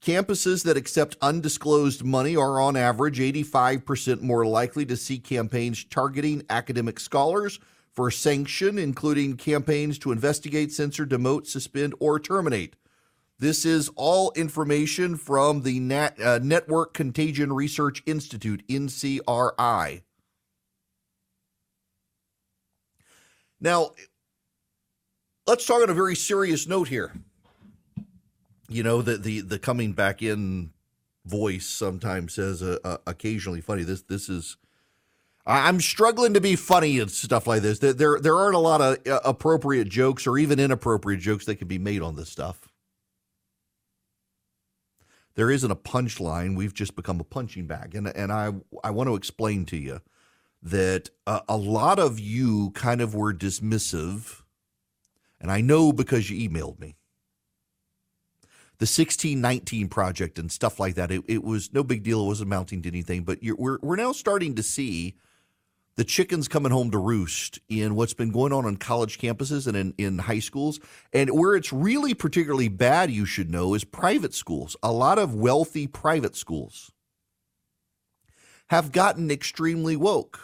Campuses 0.00 0.64
that 0.64 0.76
accept 0.76 1.16
undisclosed 1.22 2.02
money 2.02 2.34
are 2.34 2.60
on 2.60 2.74
average 2.74 3.20
85% 3.20 4.20
more 4.20 4.44
likely 4.44 4.84
to 4.86 4.96
see 4.96 5.20
campaigns 5.20 5.84
targeting 5.84 6.42
academic 6.50 6.98
scholars 6.98 7.60
for 7.92 8.10
sanction, 8.10 8.78
including 8.78 9.36
campaigns 9.36 9.98
to 10.00 10.10
investigate, 10.10 10.72
censor, 10.72 11.06
demote, 11.06 11.46
suspend, 11.46 11.94
or 12.00 12.18
terminate. 12.18 12.74
This 13.42 13.64
is 13.64 13.90
all 13.96 14.30
information 14.36 15.16
from 15.16 15.62
the 15.62 15.80
Nat, 15.80 16.14
uh, 16.22 16.38
Network 16.40 16.94
Contagion 16.94 17.52
Research 17.52 18.00
Institute, 18.06 18.62
NCRI. 18.68 20.02
Now, 23.60 23.90
let's 25.44 25.66
talk 25.66 25.82
on 25.82 25.90
a 25.90 25.92
very 25.92 26.14
serious 26.14 26.68
note 26.68 26.86
here. 26.86 27.14
You 28.68 28.84
know, 28.84 29.02
the 29.02 29.16
the, 29.16 29.40
the 29.40 29.58
coming 29.58 29.90
back 29.90 30.22
in 30.22 30.70
voice 31.26 31.66
sometimes 31.66 32.34
says 32.34 32.62
uh, 32.62 32.78
uh, 32.84 32.98
occasionally 33.08 33.60
funny. 33.60 33.82
This 33.82 34.02
this 34.02 34.28
is 34.28 34.56
I'm 35.44 35.80
struggling 35.80 36.34
to 36.34 36.40
be 36.40 36.54
funny 36.54 37.00
and 37.00 37.10
stuff 37.10 37.48
like 37.48 37.62
this. 37.62 37.80
There 37.80 38.20
there 38.20 38.36
aren't 38.36 38.54
a 38.54 38.60
lot 38.60 38.80
of 38.80 39.04
uh, 39.04 39.18
appropriate 39.24 39.88
jokes 39.88 40.28
or 40.28 40.38
even 40.38 40.60
inappropriate 40.60 41.18
jokes 41.18 41.44
that 41.46 41.56
can 41.56 41.66
be 41.66 41.80
made 41.80 42.02
on 42.02 42.14
this 42.14 42.28
stuff 42.28 42.68
there 45.34 45.50
isn't 45.50 45.70
a 45.70 45.76
punchline. 45.76 46.56
We've 46.56 46.74
just 46.74 46.94
become 46.94 47.20
a 47.20 47.24
punching 47.24 47.66
bag. 47.66 47.94
And, 47.94 48.08
and 48.08 48.32
I, 48.32 48.52
I 48.84 48.90
want 48.90 49.08
to 49.08 49.16
explain 49.16 49.64
to 49.66 49.76
you 49.76 50.00
that 50.62 51.10
a, 51.26 51.56
lot 51.56 51.98
of 51.98 52.20
you 52.20 52.70
kind 52.70 53.00
of 53.00 53.14
were 53.14 53.34
dismissive. 53.34 54.42
And 55.40 55.50
I 55.50 55.60
know 55.60 55.92
because 55.92 56.30
you 56.30 56.48
emailed 56.48 56.78
me. 56.78 56.96
The 58.78 58.84
1619 58.84 59.88
project 59.88 60.38
and 60.38 60.50
stuff 60.50 60.80
like 60.80 60.94
that, 60.96 61.10
it, 61.10 61.22
it 61.28 61.42
was 61.44 61.72
no 61.72 61.84
big 61.84 62.02
deal. 62.02 62.22
It 62.22 62.26
wasn't 62.26 62.48
amounting 62.48 62.82
to 62.82 62.88
anything. 62.88 63.24
But 63.24 63.38
we're, 63.42 63.78
we're 63.80 63.96
now 63.96 64.12
starting 64.12 64.54
to 64.56 64.62
see 64.62 65.16
the 65.96 66.04
chickens 66.04 66.48
coming 66.48 66.72
home 66.72 66.90
to 66.90 66.98
roost 66.98 67.58
in 67.68 67.94
what's 67.94 68.14
been 68.14 68.30
going 68.30 68.52
on 68.52 68.64
on 68.64 68.76
college 68.76 69.18
campuses 69.18 69.66
and 69.66 69.76
in, 69.76 69.94
in 69.98 70.18
high 70.18 70.38
schools. 70.38 70.80
And 71.12 71.30
where 71.30 71.54
it's 71.54 71.72
really 71.72 72.14
particularly 72.14 72.68
bad, 72.68 73.10
you 73.10 73.26
should 73.26 73.50
know, 73.50 73.74
is 73.74 73.84
private 73.84 74.34
schools. 74.34 74.76
A 74.82 74.92
lot 74.92 75.18
of 75.18 75.34
wealthy 75.34 75.86
private 75.86 76.34
schools 76.34 76.92
have 78.68 78.90
gotten 78.90 79.30
extremely 79.30 79.96
woke. 79.96 80.40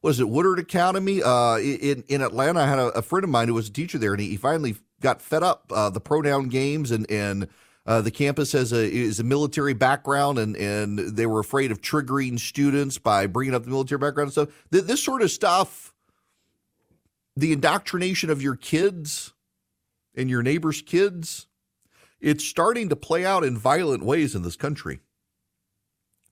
Was 0.00 0.20
it 0.20 0.28
Woodward 0.28 0.58
Academy 0.58 1.22
uh, 1.22 1.56
in 1.56 2.04
in 2.08 2.22
Atlanta? 2.22 2.60
I 2.60 2.66
had 2.66 2.78
a, 2.78 2.88
a, 2.88 3.02
friend 3.02 3.24
of 3.24 3.30
mine 3.30 3.48
who 3.48 3.54
was 3.54 3.68
a 3.68 3.72
teacher 3.72 3.96
there, 3.96 4.12
and 4.12 4.20
he, 4.20 4.28
he 4.28 4.36
finally 4.36 4.76
got 5.00 5.22
fed 5.22 5.42
up 5.42 5.70
uh, 5.74 5.88
the 5.88 6.00
pronoun 6.00 6.48
games 6.48 6.90
and 6.90 7.10
and 7.10 7.48
uh, 7.86 8.00
the 8.00 8.10
campus 8.10 8.52
has 8.52 8.72
a 8.72 8.90
is 8.90 9.20
a 9.20 9.24
military 9.24 9.74
background, 9.74 10.38
and 10.38 10.56
and 10.56 10.98
they 10.98 11.26
were 11.26 11.40
afraid 11.40 11.70
of 11.70 11.82
triggering 11.82 12.38
students 12.38 12.96
by 12.96 13.26
bringing 13.26 13.54
up 13.54 13.64
the 13.64 13.70
military 13.70 13.98
background 13.98 14.28
and 14.28 14.32
stuff. 14.32 14.48
Th- 14.72 14.84
this 14.84 15.02
sort 15.02 15.20
of 15.20 15.30
stuff, 15.30 15.92
the 17.36 17.52
indoctrination 17.52 18.30
of 18.30 18.40
your 18.40 18.56
kids 18.56 19.34
and 20.14 20.30
your 20.30 20.42
neighbors' 20.42 20.80
kids, 20.80 21.46
it's 22.20 22.44
starting 22.44 22.88
to 22.88 22.96
play 22.96 23.26
out 23.26 23.44
in 23.44 23.58
violent 23.58 24.02
ways 24.02 24.34
in 24.34 24.42
this 24.42 24.56
country. 24.56 25.00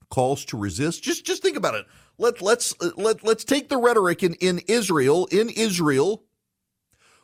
Calls 0.08 0.46
to 0.46 0.56
resist. 0.56 1.02
Just 1.02 1.26
just 1.26 1.42
think 1.42 1.58
about 1.58 1.74
it. 1.74 1.84
Let 2.16 2.40
let's 2.40 2.74
let 2.96 3.22
let's 3.24 3.44
take 3.44 3.68
the 3.68 3.76
rhetoric 3.76 4.22
in 4.22 4.34
in 4.34 4.60
Israel. 4.68 5.26
In 5.30 5.50
Israel, 5.50 6.24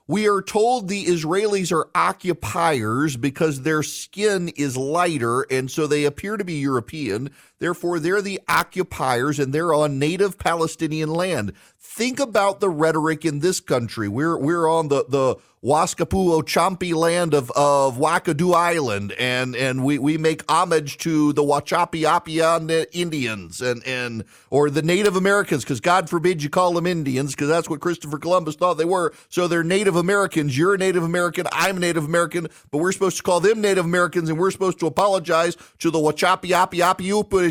we 0.08 0.26
are 0.26 0.40
told 0.40 0.88
the 0.88 1.04
Israelis 1.04 1.70
are 1.70 1.88
occupiers 1.94 3.16
because 3.18 3.60
their 3.60 3.82
skin 3.82 4.48
is 4.56 4.74
lighter 4.76 5.42
and 5.42 5.70
so 5.70 5.86
they 5.86 6.06
appear 6.06 6.38
to 6.38 6.44
be 6.44 6.54
European. 6.54 7.30
Therefore, 7.58 7.98
they're 7.98 8.22
the 8.22 8.40
occupiers 8.48 9.38
and 9.38 9.52
they're 9.52 9.74
on 9.74 9.98
native 9.98 10.38
Palestinian 10.38 11.10
land. 11.10 11.52
Think 11.78 12.20
about 12.20 12.60
the 12.60 12.70
rhetoric 12.70 13.24
in 13.24 13.40
this 13.40 13.60
country. 13.60 14.08
We're 14.08 14.38
we're 14.38 14.68
on 14.68 14.88
the 14.88 15.04
the 15.08 15.36
Waskapu 15.64 16.40
Ochampi 16.40 16.94
land 16.94 17.34
of, 17.34 17.50
of 17.50 17.98
Wakadu 17.98 18.54
Island, 18.54 19.12
and 19.18 19.56
and 19.56 19.84
we, 19.84 19.98
we 19.98 20.16
make 20.16 20.48
homage 20.48 20.98
to 20.98 21.32
the 21.32 21.42
Wachapi 21.42 22.02
Apian 22.02 22.86
Indians 22.92 23.60
and 23.60 23.84
and 23.84 24.24
or 24.50 24.70
the 24.70 24.82
Native 24.82 25.16
Americans, 25.16 25.64
because 25.64 25.80
God 25.80 26.08
forbid 26.08 26.44
you 26.44 26.48
call 26.48 26.74
them 26.74 26.86
Indians, 26.86 27.34
because 27.34 27.48
that's 27.48 27.68
what 27.68 27.80
Christopher 27.80 28.18
Columbus 28.18 28.54
thought 28.54 28.74
they 28.74 28.84
were. 28.84 29.12
So 29.30 29.48
they're 29.48 29.64
Native 29.64 29.96
Americans. 29.96 30.56
You're 30.56 30.74
a 30.74 30.78
Native 30.78 31.02
American. 31.02 31.48
I'm 31.50 31.78
a 31.78 31.80
Native 31.80 32.04
American, 32.04 32.46
but 32.70 32.78
we're 32.78 32.92
supposed 32.92 33.16
to 33.16 33.24
call 33.24 33.40
them 33.40 33.60
Native 33.60 33.84
Americans, 33.84 34.28
and 34.28 34.38
we're 34.38 34.52
supposed 34.52 34.78
to 34.78 34.86
apologize 34.86 35.56
to 35.80 35.90
the 35.90 35.98
Wachapi 35.98 36.50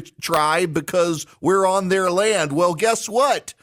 Tribe 0.01 0.73
because 0.73 1.25
we're 1.41 1.65
on 1.65 1.89
their 1.89 2.11
land. 2.11 2.51
Well, 2.51 2.73
guess 2.73 3.07
what? 3.07 3.53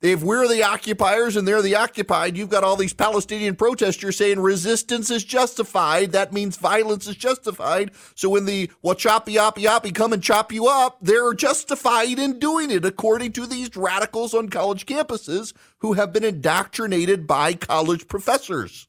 If 0.00 0.22
we're 0.22 0.46
the 0.46 0.62
occupiers 0.62 1.34
and 1.34 1.46
they're 1.46 1.60
the 1.60 1.74
occupied, 1.74 2.36
you've 2.36 2.50
got 2.50 2.62
all 2.62 2.76
these 2.76 2.92
Palestinian 2.92 3.56
protesters 3.56 4.16
saying 4.16 4.38
resistance 4.38 5.10
is 5.10 5.24
justified. 5.24 6.12
That 6.12 6.32
means 6.32 6.56
violence 6.56 7.08
is 7.08 7.16
justified. 7.16 7.90
So 8.14 8.28
when 8.28 8.44
the 8.44 8.68
Wachapi 8.84 9.34
Yapi 9.34 9.64
Yapi 9.64 9.92
come 9.92 10.12
and 10.12 10.22
chop 10.22 10.52
you 10.52 10.68
up, 10.68 10.98
they're 11.02 11.34
justified 11.34 12.16
in 12.18 12.38
doing 12.38 12.70
it, 12.70 12.84
according 12.84 13.32
to 13.32 13.46
these 13.46 13.76
radicals 13.76 14.34
on 14.34 14.50
college 14.50 14.86
campuses 14.86 15.52
who 15.78 15.94
have 15.94 16.12
been 16.12 16.24
indoctrinated 16.24 17.26
by 17.26 17.54
college 17.54 18.06
professors. 18.06 18.87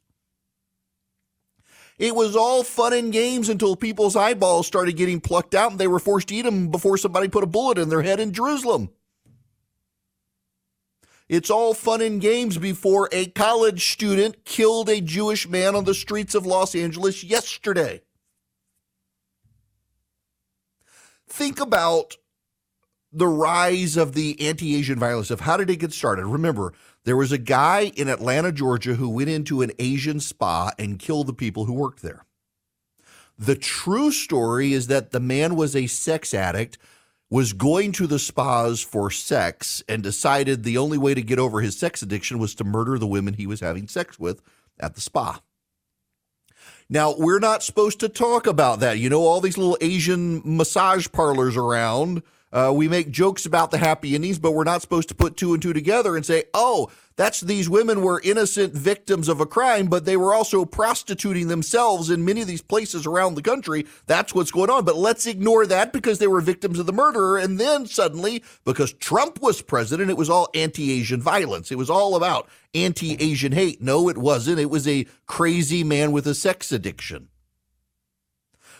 It 1.99 2.15
was 2.15 2.33
all 2.33 2.63
fun 2.63 2.93
and 2.93 3.11
games 3.11 3.49
until 3.49 3.75
people's 3.75 4.15
eyeballs 4.15 4.65
started 4.65 4.95
getting 4.95 5.19
plucked 5.19 5.53
out 5.53 5.71
and 5.71 5.79
they 5.79 5.87
were 5.87 5.99
forced 5.99 6.29
to 6.29 6.35
eat 6.35 6.43
them 6.43 6.69
before 6.69 6.97
somebody 6.97 7.27
put 7.27 7.43
a 7.43 7.47
bullet 7.47 7.77
in 7.77 7.89
their 7.89 8.01
head 8.01 8.21
in 8.21 8.31
Jerusalem. 8.31 8.89
It's 11.27 11.49
all 11.49 11.73
fun 11.73 12.01
and 12.01 12.21
games 12.21 12.57
before 12.57 13.09
a 13.11 13.27
college 13.27 13.91
student 13.91 14.45
killed 14.45 14.89
a 14.89 15.01
Jewish 15.01 15.47
man 15.47 15.75
on 15.75 15.83
the 15.83 15.93
streets 15.93 16.33
of 16.33 16.45
Los 16.45 16.73
Angeles 16.73 17.21
yesterday. 17.21 18.01
Think 21.27 21.59
about 21.59 22.15
the 23.11 23.27
rise 23.27 23.97
of 23.97 24.13
the 24.13 24.39
anti 24.47 24.75
Asian 24.75 24.99
violence 24.99 25.31
of 25.31 25.41
how 25.41 25.57
did 25.57 25.69
it 25.69 25.77
get 25.77 25.93
started? 25.93 26.25
Remember, 26.25 26.73
there 27.05 27.17
was 27.17 27.31
a 27.31 27.37
guy 27.37 27.91
in 27.95 28.07
Atlanta, 28.07 28.51
Georgia, 28.51 28.95
who 28.95 29.09
went 29.09 29.29
into 29.29 29.61
an 29.61 29.71
Asian 29.79 30.19
spa 30.19 30.71
and 30.77 30.99
killed 30.99 31.27
the 31.27 31.33
people 31.33 31.65
who 31.65 31.73
worked 31.73 32.01
there. 32.01 32.25
The 33.37 33.55
true 33.55 34.11
story 34.11 34.73
is 34.73 34.87
that 34.87 35.11
the 35.11 35.19
man 35.19 35.55
was 35.55 35.75
a 35.75 35.87
sex 35.87 36.33
addict 36.33 36.77
was 37.29 37.53
going 37.53 37.91
to 37.93 38.07
the 38.07 38.19
spas 38.19 38.81
for 38.81 39.11
sex 39.11 39.83
and 39.87 40.01
decided 40.01 40.63
the 40.63 40.77
only 40.77 40.97
way 40.97 41.13
to 41.13 41.21
get 41.21 41.39
over 41.39 41.61
his 41.61 41.77
sex 41.77 42.01
addiction 42.01 42.39
was 42.39 42.55
to 42.55 42.63
murder 42.63 42.97
the 42.97 43.07
women 43.07 43.35
he 43.35 43.45
was 43.47 43.59
having 43.59 43.87
sex 43.87 44.19
with 44.19 44.41
at 44.79 44.95
the 44.95 45.01
spa. 45.01 45.39
Now, 46.89 47.13
we're 47.15 47.39
not 47.39 47.61
supposed 47.61 47.99
to 47.99 48.09
talk 48.09 48.47
about 48.47 48.79
that. 48.79 48.97
You 48.97 49.09
know, 49.09 49.21
all 49.21 49.41
these 49.41 49.59
little 49.59 49.77
Asian 49.79 50.41
massage 50.43 51.07
parlors 51.11 51.55
around 51.55 52.23
uh, 52.51 52.71
we 52.75 52.87
make 52.87 53.11
jokes 53.11 53.45
about 53.45 53.71
the 53.71 53.77
happy 53.77 54.15
endings, 54.15 54.39
but 54.39 54.51
we're 54.51 54.63
not 54.63 54.81
supposed 54.81 55.09
to 55.09 55.15
put 55.15 55.37
two 55.37 55.53
and 55.53 55.61
two 55.61 55.73
together 55.73 56.15
and 56.15 56.25
say, 56.25 56.45
oh, 56.53 56.89
that's 57.15 57.41
these 57.41 57.69
women 57.69 58.01
were 58.01 58.21
innocent 58.23 58.73
victims 58.73 59.27
of 59.27 59.41
a 59.41 59.45
crime, 59.45 59.87
but 59.87 60.05
they 60.05 60.15
were 60.15 60.33
also 60.33 60.63
prostituting 60.63 61.49
themselves 61.49 62.09
in 62.09 62.23
many 62.23 62.41
of 62.41 62.47
these 62.47 62.61
places 62.61 63.05
around 63.05 63.35
the 63.35 63.41
country. 63.41 63.85
That's 64.05 64.33
what's 64.33 64.51
going 64.51 64.69
on. 64.69 64.85
But 64.85 64.95
let's 64.95 65.27
ignore 65.27 65.65
that 65.65 65.91
because 65.91 66.19
they 66.19 66.27
were 66.27 66.39
victims 66.39 66.79
of 66.79 66.85
the 66.85 66.93
murderer. 66.93 67.37
And 67.37 67.59
then 67.59 67.85
suddenly, 67.87 68.41
because 68.63 68.93
Trump 68.93 69.41
was 69.41 69.61
president, 69.61 70.09
it 70.09 70.17
was 70.17 70.29
all 70.29 70.47
anti 70.55 70.93
Asian 70.93 71.21
violence. 71.21 71.73
It 71.73 71.77
was 71.77 71.89
all 71.89 72.15
about 72.15 72.47
anti 72.73 73.15
Asian 73.19 73.51
hate. 73.51 73.81
No, 73.81 74.07
it 74.07 74.17
wasn't. 74.17 74.59
It 74.59 74.69
was 74.69 74.87
a 74.87 75.05
crazy 75.25 75.83
man 75.83 76.13
with 76.13 76.25
a 76.25 76.33
sex 76.33 76.71
addiction. 76.71 77.27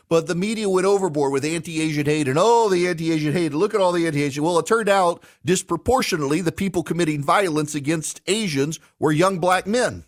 But 0.10 0.26
the 0.26 0.34
media 0.34 0.67
went 0.67 0.88
overboard 0.88 1.32
with 1.32 1.45
anti 1.45 1.80
Asian 1.80 2.08
hate 2.08 2.28
and 2.28 2.39
oh, 2.39 2.67
the 2.67 2.88
anti 2.88 3.12
Asian 3.12 3.32
hate. 3.32 3.54
Look 3.54 3.76
at 3.76 3.80
all 3.80 3.91
the 3.91 4.08
anti 4.08 4.24
Asian. 4.24 4.43
Well, 4.43 4.58
it 4.58 4.65
turned 4.65 4.89
out 4.89 5.24
disproportionately 5.45 6.41
the 6.41 6.52
people 6.52 6.82
committing 6.82 7.24
violence 7.24 7.76
against 7.76 8.19
Asians 8.26 8.80
were 8.98 9.12
young 9.12 9.38
black 9.38 9.67
men. 9.67 10.06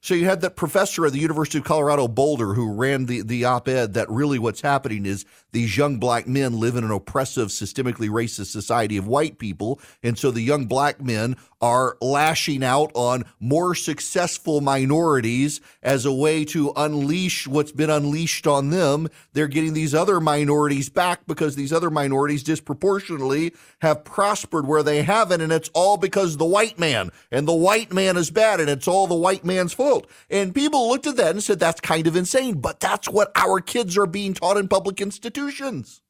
So 0.00 0.14
you 0.14 0.26
had 0.26 0.40
that 0.42 0.56
professor 0.56 1.04
at 1.06 1.12
the 1.12 1.18
University 1.18 1.58
of 1.58 1.64
Colorado 1.64 2.06
Boulder 2.06 2.54
who 2.54 2.72
ran 2.72 3.06
the, 3.06 3.22
the 3.22 3.44
op 3.44 3.66
ed 3.68 3.94
that 3.94 4.08
really 4.10 4.38
what's 4.38 4.60
happening 4.60 5.06
is 5.06 5.24
these 5.52 5.76
young 5.76 5.98
black 5.98 6.28
men 6.28 6.60
live 6.60 6.76
in 6.76 6.84
an 6.84 6.90
oppressive, 6.90 7.48
systemically 7.48 8.08
racist 8.08 8.46
society 8.46 8.96
of 8.98 9.06
white 9.08 9.38
people. 9.38 9.80
And 10.02 10.18
so 10.18 10.30
the 10.30 10.42
young 10.42 10.66
black 10.66 11.00
men 11.00 11.36
are 11.62 11.96
lashing 12.02 12.62
out 12.62 12.92
on 12.94 13.24
more 13.40 13.74
successful 13.74 14.60
minorities 14.60 15.60
as 15.82 16.04
a 16.04 16.12
way 16.12 16.44
to 16.44 16.72
unleash 16.76 17.46
what's 17.46 17.72
been 17.72 17.88
unleashed 17.88 18.46
on 18.46 18.68
them. 18.68 19.08
They're 19.32 19.48
getting 19.48 19.72
these 19.72 19.94
other 19.94 20.20
minorities 20.20 20.90
back 20.90 21.26
because 21.26 21.56
these 21.56 21.72
other 21.72 21.90
minorities 21.90 22.42
disproportionately 22.42 23.54
have 23.80 24.04
prospered 24.04 24.66
where 24.66 24.82
they 24.82 25.02
haven't. 25.02 25.40
And 25.40 25.52
it's 25.52 25.70
all 25.72 25.96
because 25.96 26.36
the 26.36 26.44
white 26.44 26.78
man 26.78 27.10
and 27.32 27.48
the 27.48 27.54
white 27.54 27.92
man 27.92 28.18
is 28.18 28.30
bad 28.30 28.60
and 28.60 28.68
it's 28.68 28.86
all 28.86 29.06
the 29.06 29.14
white 29.14 29.44
man's 29.44 29.72
fault. 29.72 29.85
And 30.30 30.54
people 30.54 30.88
looked 30.88 31.06
at 31.06 31.16
that 31.16 31.30
and 31.30 31.42
said, 31.42 31.58
that's 31.58 31.80
kind 31.80 32.06
of 32.06 32.16
insane, 32.16 32.60
but 32.60 32.80
that's 32.80 33.08
what 33.08 33.32
our 33.34 33.60
kids 33.60 33.96
are 33.96 34.06
being 34.06 34.34
taught 34.34 34.56
in 34.56 34.68
public 34.68 35.00
institutions. 35.00 36.02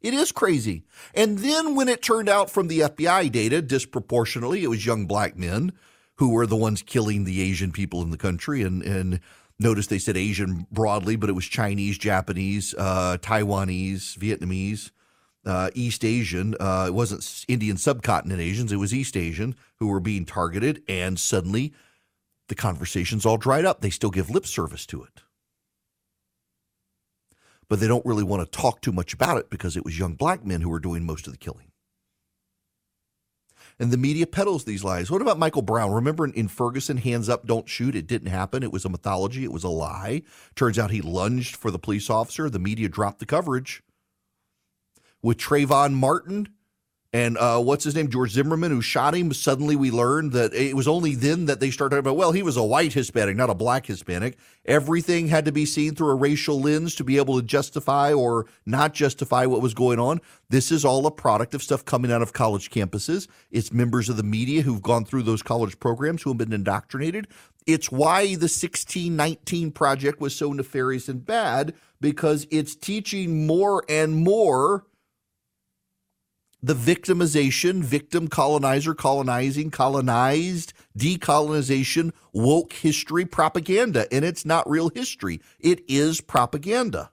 It 0.00 0.14
is 0.14 0.30
crazy. 0.30 0.84
And 1.14 1.38
then 1.38 1.74
when 1.74 1.88
it 1.88 2.02
turned 2.02 2.28
out 2.28 2.50
from 2.50 2.68
the 2.68 2.80
FBI 2.80 3.32
data, 3.32 3.60
disproportionately, 3.60 4.62
it 4.62 4.68
was 4.68 4.86
young 4.86 5.06
black 5.06 5.36
men 5.36 5.72
who 6.16 6.30
were 6.30 6.46
the 6.46 6.56
ones 6.56 6.82
killing 6.82 7.24
the 7.24 7.40
Asian 7.40 7.72
people 7.72 8.02
in 8.02 8.10
the 8.10 8.16
country. 8.16 8.62
And, 8.62 8.82
and 8.82 9.20
notice 9.58 9.88
they 9.88 9.98
said 9.98 10.16
Asian 10.16 10.66
broadly, 10.70 11.16
but 11.16 11.28
it 11.28 11.34
was 11.34 11.46
Chinese, 11.46 11.98
Japanese, 11.98 12.74
uh, 12.78 13.18
Taiwanese, 13.20 14.16
Vietnamese, 14.16 14.90
uh, 15.46 15.70
East 15.74 16.04
Asian. 16.04 16.54
Uh, 16.60 16.86
it 16.88 16.94
wasn't 16.94 17.44
Indian 17.48 17.76
subcontinent 17.76 18.40
Asians, 18.40 18.72
it 18.72 18.76
was 18.76 18.92
East 18.92 19.16
Asian 19.16 19.54
who 19.78 19.88
were 19.88 20.00
being 20.00 20.24
targeted. 20.24 20.82
And 20.88 21.18
suddenly 21.18 21.72
the 22.48 22.54
conversations 22.54 23.24
all 23.24 23.38
dried 23.38 23.64
up. 23.64 23.80
They 23.80 23.90
still 23.90 24.10
give 24.10 24.30
lip 24.30 24.46
service 24.46 24.86
to 24.86 25.02
it 25.02 25.22
but 27.68 27.80
they 27.80 27.88
don't 27.88 28.06
really 28.06 28.24
want 28.24 28.42
to 28.42 28.58
talk 28.58 28.80
too 28.80 28.92
much 28.92 29.12
about 29.12 29.38
it 29.38 29.50
because 29.50 29.76
it 29.76 29.84
was 29.84 29.98
young 29.98 30.14
black 30.14 30.44
men 30.44 30.60
who 30.60 30.68
were 30.68 30.80
doing 30.80 31.04
most 31.04 31.26
of 31.26 31.32
the 31.32 31.38
killing. 31.38 31.72
And 33.78 33.90
the 33.90 33.98
media 33.98 34.26
peddles 34.26 34.64
these 34.64 34.84
lies. 34.84 35.10
What 35.10 35.20
about 35.20 35.38
Michael 35.38 35.60
Brown? 35.60 35.92
Remember 35.92 36.26
in 36.26 36.48
Ferguson, 36.48 36.96
hands 36.96 37.28
up, 37.28 37.46
don't 37.46 37.68
shoot. 37.68 37.94
It 37.94 38.06
didn't 38.06 38.30
happen. 38.30 38.62
It 38.62 38.72
was 38.72 38.86
a 38.86 38.88
mythology. 38.88 39.44
It 39.44 39.52
was 39.52 39.64
a 39.64 39.68
lie. 39.68 40.22
Turns 40.54 40.78
out 40.78 40.90
he 40.90 41.02
lunged 41.02 41.56
for 41.56 41.70
the 41.70 41.78
police 41.78 42.08
officer. 42.08 42.48
The 42.48 42.58
media 42.58 42.88
dropped 42.88 43.18
the 43.18 43.26
coverage. 43.26 43.82
With 45.26 45.38
Trayvon 45.38 45.94
Martin, 45.94 46.50
and 47.12 47.36
uh, 47.38 47.58
what's 47.58 47.82
his 47.82 47.96
name, 47.96 48.10
George 48.10 48.30
Zimmerman, 48.30 48.70
who 48.70 48.80
shot 48.80 49.12
him. 49.12 49.32
Suddenly, 49.32 49.74
we 49.74 49.90
learned 49.90 50.34
that 50.34 50.54
it 50.54 50.76
was 50.76 50.86
only 50.86 51.16
then 51.16 51.46
that 51.46 51.58
they 51.58 51.72
started 51.72 51.96
talking 51.96 52.00
about. 52.06 52.16
Well, 52.16 52.30
he 52.30 52.44
was 52.44 52.56
a 52.56 52.62
white 52.62 52.92
Hispanic, 52.92 53.34
not 53.34 53.50
a 53.50 53.54
black 53.54 53.86
Hispanic. 53.86 54.38
Everything 54.66 55.26
had 55.26 55.44
to 55.46 55.50
be 55.50 55.66
seen 55.66 55.96
through 55.96 56.10
a 56.10 56.14
racial 56.14 56.60
lens 56.60 56.94
to 56.94 57.02
be 57.02 57.16
able 57.16 57.40
to 57.40 57.44
justify 57.44 58.12
or 58.12 58.46
not 58.66 58.94
justify 58.94 59.46
what 59.46 59.62
was 59.62 59.74
going 59.74 59.98
on. 59.98 60.20
This 60.48 60.70
is 60.70 60.84
all 60.84 61.06
a 61.06 61.10
product 61.10 61.54
of 61.54 61.62
stuff 61.62 61.84
coming 61.84 62.12
out 62.12 62.22
of 62.22 62.32
college 62.32 62.70
campuses. 62.70 63.26
It's 63.50 63.72
members 63.72 64.08
of 64.08 64.16
the 64.16 64.22
media 64.22 64.62
who've 64.62 64.80
gone 64.80 65.04
through 65.04 65.22
those 65.22 65.42
college 65.42 65.80
programs 65.80 66.22
who 66.22 66.30
have 66.30 66.38
been 66.38 66.52
indoctrinated. 66.52 67.26
It's 67.66 67.90
why 67.90 68.26
the 68.26 68.46
1619 68.46 69.72
project 69.72 70.20
was 70.20 70.36
so 70.36 70.52
nefarious 70.52 71.08
and 71.08 71.26
bad 71.26 71.74
because 72.00 72.46
it's 72.52 72.76
teaching 72.76 73.46
more 73.46 73.82
and 73.88 74.14
more 74.14 74.84
the 76.66 76.74
victimization, 76.74 77.80
victim 77.80 78.26
colonizer, 78.26 78.92
colonizing, 78.92 79.70
colonized, 79.70 80.72
decolonization, 80.98 82.10
woke 82.32 82.72
history 82.72 83.24
propaganda. 83.24 84.12
And 84.12 84.24
it's 84.24 84.44
not 84.44 84.68
real 84.68 84.88
history, 84.88 85.40
it 85.60 85.84
is 85.86 86.20
propaganda. 86.20 87.12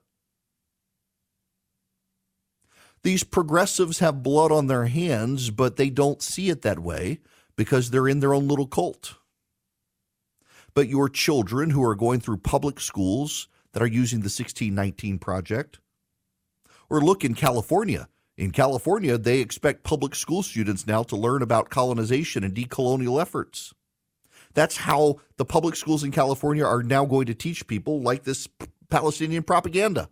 These 3.04 3.24
progressives 3.24 4.00
have 4.00 4.24
blood 4.24 4.52
on 4.52 4.66
their 4.66 4.86
hands, 4.86 5.52
but 5.52 5.76
they 5.76 5.92
don't 5.92 6.24
see 6.24 6.50
it 6.50 6.64
that 6.64 6.80
way 6.80 7.20
because 7.56 7.92
they're 7.92 8.08
in 8.08 8.22
their 8.22 8.34
own 8.34 8.48
little 8.48 8.66
cult. 8.66 9.18
But 10.74 10.88
your 10.88 11.10
children 11.10 11.70
who 11.70 11.84
are 11.84 11.94
going 11.94 12.22
through 12.22 12.38
public 12.38 12.80
schools 12.80 13.48
that 13.74 13.84
are 13.84 13.88
using 13.88 14.22
the 14.22 14.34
1619 14.34 15.20
project, 15.20 15.80
or 16.90 17.02
look 17.02 17.24
in 17.24 17.36
California, 17.36 18.08
in 18.38 18.52
California, 18.52 19.18
they 19.18 19.40
expect 19.40 19.84
public 19.84 20.16
school 20.16 20.42
students 20.42 20.88
now 20.88 21.04
to 21.04 21.16
learn 21.16 21.42
about 21.42 21.70
colonization 21.70 22.44
and 22.44 22.56
decolonial 22.56 23.22
efforts. 23.22 23.74
That's 24.54 24.78
how 24.78 25.20
the 25.38 25.46
public 25.46 25.76
schools 25.76 26.04
in 26.04 26.12
California 26.12 26.66
are 26.66 26.84
now 26.84 27.06
going 27.06 27.26
to 27.28 27.34
teach 27.34 27.68
people 27.68 28.02
like 28.02 28.24
this 28.24 28.48
Palestinian 28.90 29.44
propaganda. 29.44 30.10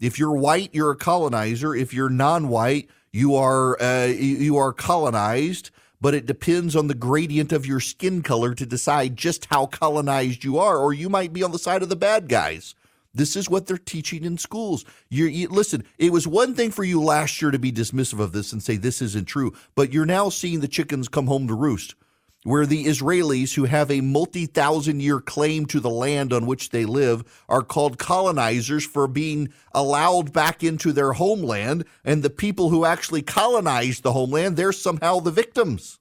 If 0.00 0.18
you're 0.18 0.36
white, 0.36 0.70
you're 0.72 0.90
a 0.90 0.96
colonizer. 0.96 1.74
If 1.74 1.94
you're 1.94 2.10
non-white, 2.10 2.88
you 3.12 3.36
are 3.36 3.80
uh, 3.80 4.06
you 4.06 4.56
are 4.56 4.72
colonized. 4.72 5.70
But 6.00 6.14
it 6.14 6.26
depends 6.26 6.76
on 6.76 6.88
the 6.88 6.94
gradient 6.94 7.52
of 7.52 7.64
your 7.64 7.80
skin 7.80 8.22
color 8.22 8.54
to 8.54 8.66
decide 8.66 9.16
just 9.16 9.46
how 9.46 9.66
colonized 9.66 10.44
you 10.44 10.58
are, 10.58 10.76
or 10.76 10.92
you 10.92 11.08
might 11.08 11.32
be 11.32 11.42
on 11.42 11.52
the 11.52 11.58
side 11.58 11.82
of 11.82 11.88
the 11.88 11.96
bad 11.96 12.28
guys. 12.28 12.74
This 13.14 13.36
is 13.36 13.48
what 13.48 13.66
they're 13.66 13.78
teaching 13.78 14.24
in 14.24 14.38
schools. 14.38 14.84
You're, 15.08 15.28
you 15.28 15.48
listen. 15.48 15.84
It 15.98 16.12
was 16.12 16.26
one 16.26 16.54
thing 16.54 16.70
for 16.72 16.82
you 16.82 17.00
last 17.00 17.40
year 17.40 17.50
to 17.52 17.58
be 17.58 17.70
dismissive 17.72 18.20
of 18.20 18.32
this 18.32 18.52
and 18.52 18.62
say 18.62 18.76
this 18.76 19.00
isn't 19.00 19.26
true, 19.26 19.52
but 19.74 19.92
you're 19.92 20.04
now 20.04 20.28
seeing 20.28 20.60
the 20.60 20.68
chickens 20.68 21.08
come 21.08 21.28
home 21.28 21.46
to 21.48 21.54
roost, 21.54 21.94
where 22.42 22.66
the 22.66 22.86
Israelis, 22.86 23.54
who 23.54 23.64
have 23.64 23.90
a 23.90 24.00
multi-thousand-year 24.02 25.20
claim 25.20 25.64
to 25.66 25.80
the 25.80 25.90
land 25.90 26.32
on 26.32 26.44
which 26.44 26.70
they 26.70 26.84
live, 26.84 27.24
are 27.48 27.62
called 27.62 27.98
colonizers 27.98 28.84
for 28.84 29.06
being 29.06 29.52
allowed 29.72 30.32
back 30.32 30.62
into 30.62 30.92
their 30.92 31.12
homeland, 31.12 31.84
and 32.04 32.22
the 32.22 32.30
people 32.30 32.68
who 32.68 32.84
actually 32.84 33.22
colonized 33.22 34.02
the 34.02 34.12
homeland, 34.12 34.56
they're 34.56 34.72
somehow 34.72 35.20
the 35.20 35.30
victims. 35.30 35.98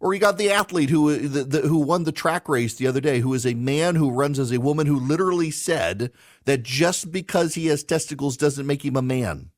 Or 0.00 0.14
you 0.14 0.20
got 0.20 0.38
the 0.38 0.50
athlete 0.50 0.90
who 0.90 1.16
the, 1.16 1.44
the, 1.44 1.60
who 1.62 1.78
won 1.78 2.04
the 2.04 2.12
track 2.12 2.48
race 2.48 2.74
the 2.74 2.86
other 2.86 3.00
day, 3.00 3.20
who 3.20 3.34
is 3.34 3.44
a 3.44 3.54
man 3.54 3.96
who 3.96 4.10
runs 4.10 4.38
as 4.38 4.52
a 4.52 4.60
woman, 4.60 4.86
who 4.86 4.98
literally 4.98 5.50
said 5.50 6.12
that 6.44 6.62
just 6.62 7.10
because 7.10 7.54
he 7.54 7.66
has 7.66 7.82
testicles 7.82 8.36
doesn't 8.36 8.66
make 8.66 8.84
him 8.84 8.96
a 8.96 9.02
man. 9.02 9.50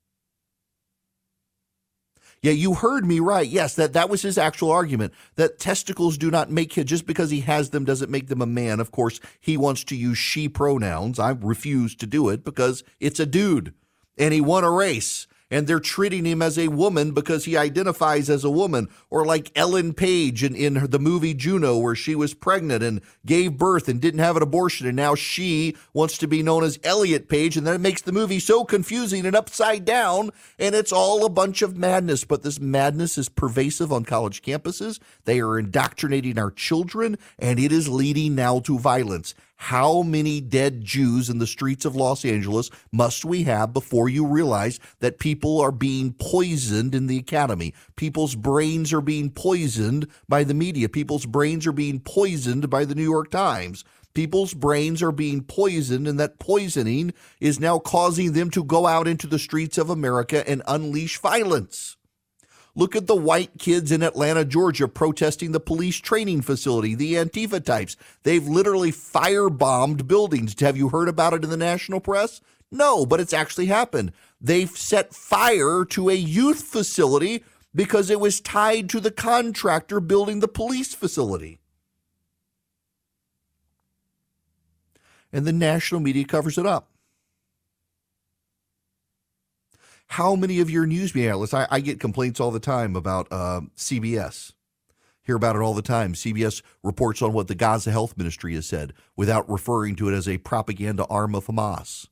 Yeah, 2.43 2.53
you 2.53 2.73
heard 2.73 3.05
me 3.05 3.21
right. 3.21 3.47
Yes, 3.47 3.75
that, 3.75 3.93
that 3.93 4.09
was 4.09 4.23
his 4.23 4.39
actual 4.39 4.71
argument 4.71 5.13
that 5.35 5.59
testicles 5.59 6.17
do 6.17 6.31
not 6.31 6.51
make 6.51 6.73
him, 6.73 6.87
just 6.87 7.07
because 7.07 7.31
he 7.31 7.41
has 7.41 7.69
them 7.69 7.85
doesn't 7.85 8.11
make 8.11 8.29
them 8.29 8.41
a 8.41 8.47
man. 8.47 8.81
Of 8.81 8.91
course, 8.91 9.21
he 9.41 9.59
wants 9.59 9.85
to 9.85 9.97
use 9.97 10.17
she 10.17 10.49
pronouns. 10.49 11.19
I 11.19 11.33
refuse 11.33 11.95
to 11.97 12.07
do 12.07 12.31
it 12.31 12.43
because 12.43 12.83
it's 12.99 13.21
a 13.21 13.27
dude 13.27 13.75
and 14.17 14.35
he 14.35 14.41
won 14.41 14.65
a 14.65 14.71
race 14.71 15.27
and 15.51 15.67
they're 15.67 15.81
treating 15.81 16.25
him 16.25 16.41
as 16.41 16.59
a 16.59 16.69
woman 16.69 17.13
because 17.13 17.45
he 17.45 17.57
identifies 17.57 18.31
as 18.31 18.45
a 18.45 18.51
woman. 18.51 18.89
Or 19.11 19.25
like 19.25 19.51
Ellen 19.57 19.93
Page 19.93 20.45
in, 20.45 20.55
in 20.55 20.91
the 20.91 20.99
movie 20.99 21.35
Juno, 21.35 21.79
where 21.79 21.95
she 21.95 22.15
was 22.15 22.35
pregnant 22.35 22.83
and 22.83 23.01
gave 23.27 23.59
birth 23.59 23.89
and 23.89 24.01
didn't 24.01 24.21
have 24.21 24.37
an 24.37 24.43
abortion, 24.43 24.87
and 24.87 24.97
now 24.97 25.15
she 25.15 25.77
wants 25.93 26.19
to 26.19 26.29
be 26.29 26.43
known 26.43 26.63
as 26.63 26.79
Elliot 26.85 27.29
Page, 27.29 27.57
and 27.57 27.67
then 27.67 27.75
it 27.75 27.81
makes 27.81 28.03
the 28.03 28.13
movie 28.13 28.41
so 28.41 28.65
confusing 28.65 29.27
and 29.27 29.35
upside 29.35 29.85
down, 29.85 30.31
and 30.59 30.75
it's 30.75 30.93
all 30.93 31.25
a 31.25 31.31
bunch 31.31 31.63
of 31.63 31.77
madness. 31.77 32.25
But 32.25 32.43
this 32.43 32.61
madness 32.61 33.19
is 33.19 33.29
pervasive 33.29 33.93
on 33.93 34.05
college 34.05 34.43
campuses. 34.43 35.01
They 35.25 35.41
are 35.41 35.59
indoctrinating 35.59 36.39
our 36.39 36.51
children, 36.51 37.19
and 37.39 37.59
it 37.59 37.73
is 37.73 37.89
leading 37.89 38.35
now 38.35 38.61
to 38.61 38.79
violence. 38.79 39.35
How 39.65 40.01
many 40.01 40.41
dead 40.41 40.83
Jews 40.83 41.29
in 41.29 41.39
the 41.39 41.47
streets 41.47 41.85
of 41.85 41.95
Los 41.95 42.25
Angeles 42.25 42.71
must 42.91 43.27
we 43.27 43.43
have 43.43 43.75
before 43.75 44.09
you 44.09 44.27
realize 44.27 44.81
that 45.01 45.19
people 45.19 45.61
are 45.61 45.71
being 45.71 46.15
poisoned 46.15 46.95
in 46.95 47.09
the 47.09 47.19
academy? 47.19 47.75
People's 47.95 48.35
brains 48.35 48.91
are 48.91 49.03
being 49.03 49.31
poisoned 49.31 50.09
by 50.27 50.45
the 50.45 50.55
media. 50.55 50.89
People's 50.89 51.27
brains 51.27 51.67
are 51.67 51.73
being 51.73 52.01
poisoned 52.01 52.71
by 52.71 52.87
the 52.87 52.95
New 52.95 53.05
York 53.05 53.31
Times. 53.31 53.85
People's 54.15 54.55
brains 54.55 55.03
are 55.03 55.13
being 55.13 55.43
poisoned, 55.43 56.09
and 56.09 56.19
that 56.19 56.39
poisoning 56.39 57.13
is 57.39 57.61
now 57.61 57.79
causing 57.79 58.33
them 58.33 58.51
to 58.51 58.65
go 58.65 58.87
out 58.87 59.07
into 59.07 59.27
the 59.27 59.39
streets 59.39 59.77
of 59.77 59.91
America 59.91 60.43
and 60.49 60.63
unleash 60.67 61.19
violence. 61.19 61.99
Look 62.81 62.97
at 62.97 63.07
the 63.07 63.15
white 63.15 63.59
kids 63.59 63.93
in 63.93 64.03
Atlanta, 64.03 64.43
Georgia, 64.43 64.89
protesting 64.89 65.53
the 65.53 65.61
police 65.61 65.99
training 65.99 66.41
facility, 66.41 66.95
the 66.95 67.13
Antifa 67.13 67.63
types. 67.63 67.95
They've 68.23 68.49
literally 68.49 68.91
firebombed 68.91 70.09
buildings. 70.09 70.59
Have 70.61 70.79
you 70.79 70.89
heard 70.89 71.07
about 71.07 71.35
it 71.35 71.45
in 71.45 71.51
the 71.51 71.59
national 71.59 72.01
press? 72.01 72.41
No, 72.71 73.05
but 73.05 73.21
it's 73.21 73.35
actually 73.35 73.67
happened. 73.67 74.13
They've 74.41 74.71
set 74.71 75.13
fire 75.13 75.85
to 75.91 76.09
a 76.09 76.15
youth 76.15 76.63
facility 76.63 77.45
because 77.75 78.09
it 78.09 78.19
was 78.19 78.41
tied 78.41 78.89
to 78.89 79.01
the 79.01 79.11
contractor 79.11 80.01
building 80.01 80.41
the 80.41 80.49
police 80.49 80.95
facility. 80.95 81.61
And 85.31 85.45
the 85.45 85.53
national 85.53 86.01
media 86.01 86.25
covers 86.25 86.57
it 86.57 86.65
up. 86.65 86.90
How 90.15 90.35
many 90.35 90.59
of 90.59 90.69
your 90.69 90.87
news 90.87 91.15
media 91.15 91.35
outlets? 91.35 91.55
I, 91.55 91.69
I 91.71 91.79
get 91.79 92.01
complaints 92.01 92.41
all 92.41 92.51
the 92.51 92.59
time 92.59 92.97
about 92.97 93.29
uh, 93.31 93.61
CBS. 93.77 94.55
Hear 95.23 95.37
about 95.37 95.55
it 95.55 95.63
all 95.63 95.73
the 95.73 95.83
time. 95.83 96.15
CBS 96.15 96.63
reports 96.83 97.23
on 97.23 97.33
what 97.33 97.47
the 97.47 97.55
Gaza 97.55 97.93
Health 97.93 98.17
Ministry 98.17 98.55
has 98.55 98.67
said 98.67 98.93
without 99.17 99.49
referring 99.49 99.95
to 99.97 100.09
it 100.09 100.15
as 100.15 100.29
a 100.29 100.39
propaganda 100.39 101.05
arm 101.05 101.37
of 101.37 101.47
Hamas. 101.47 102.09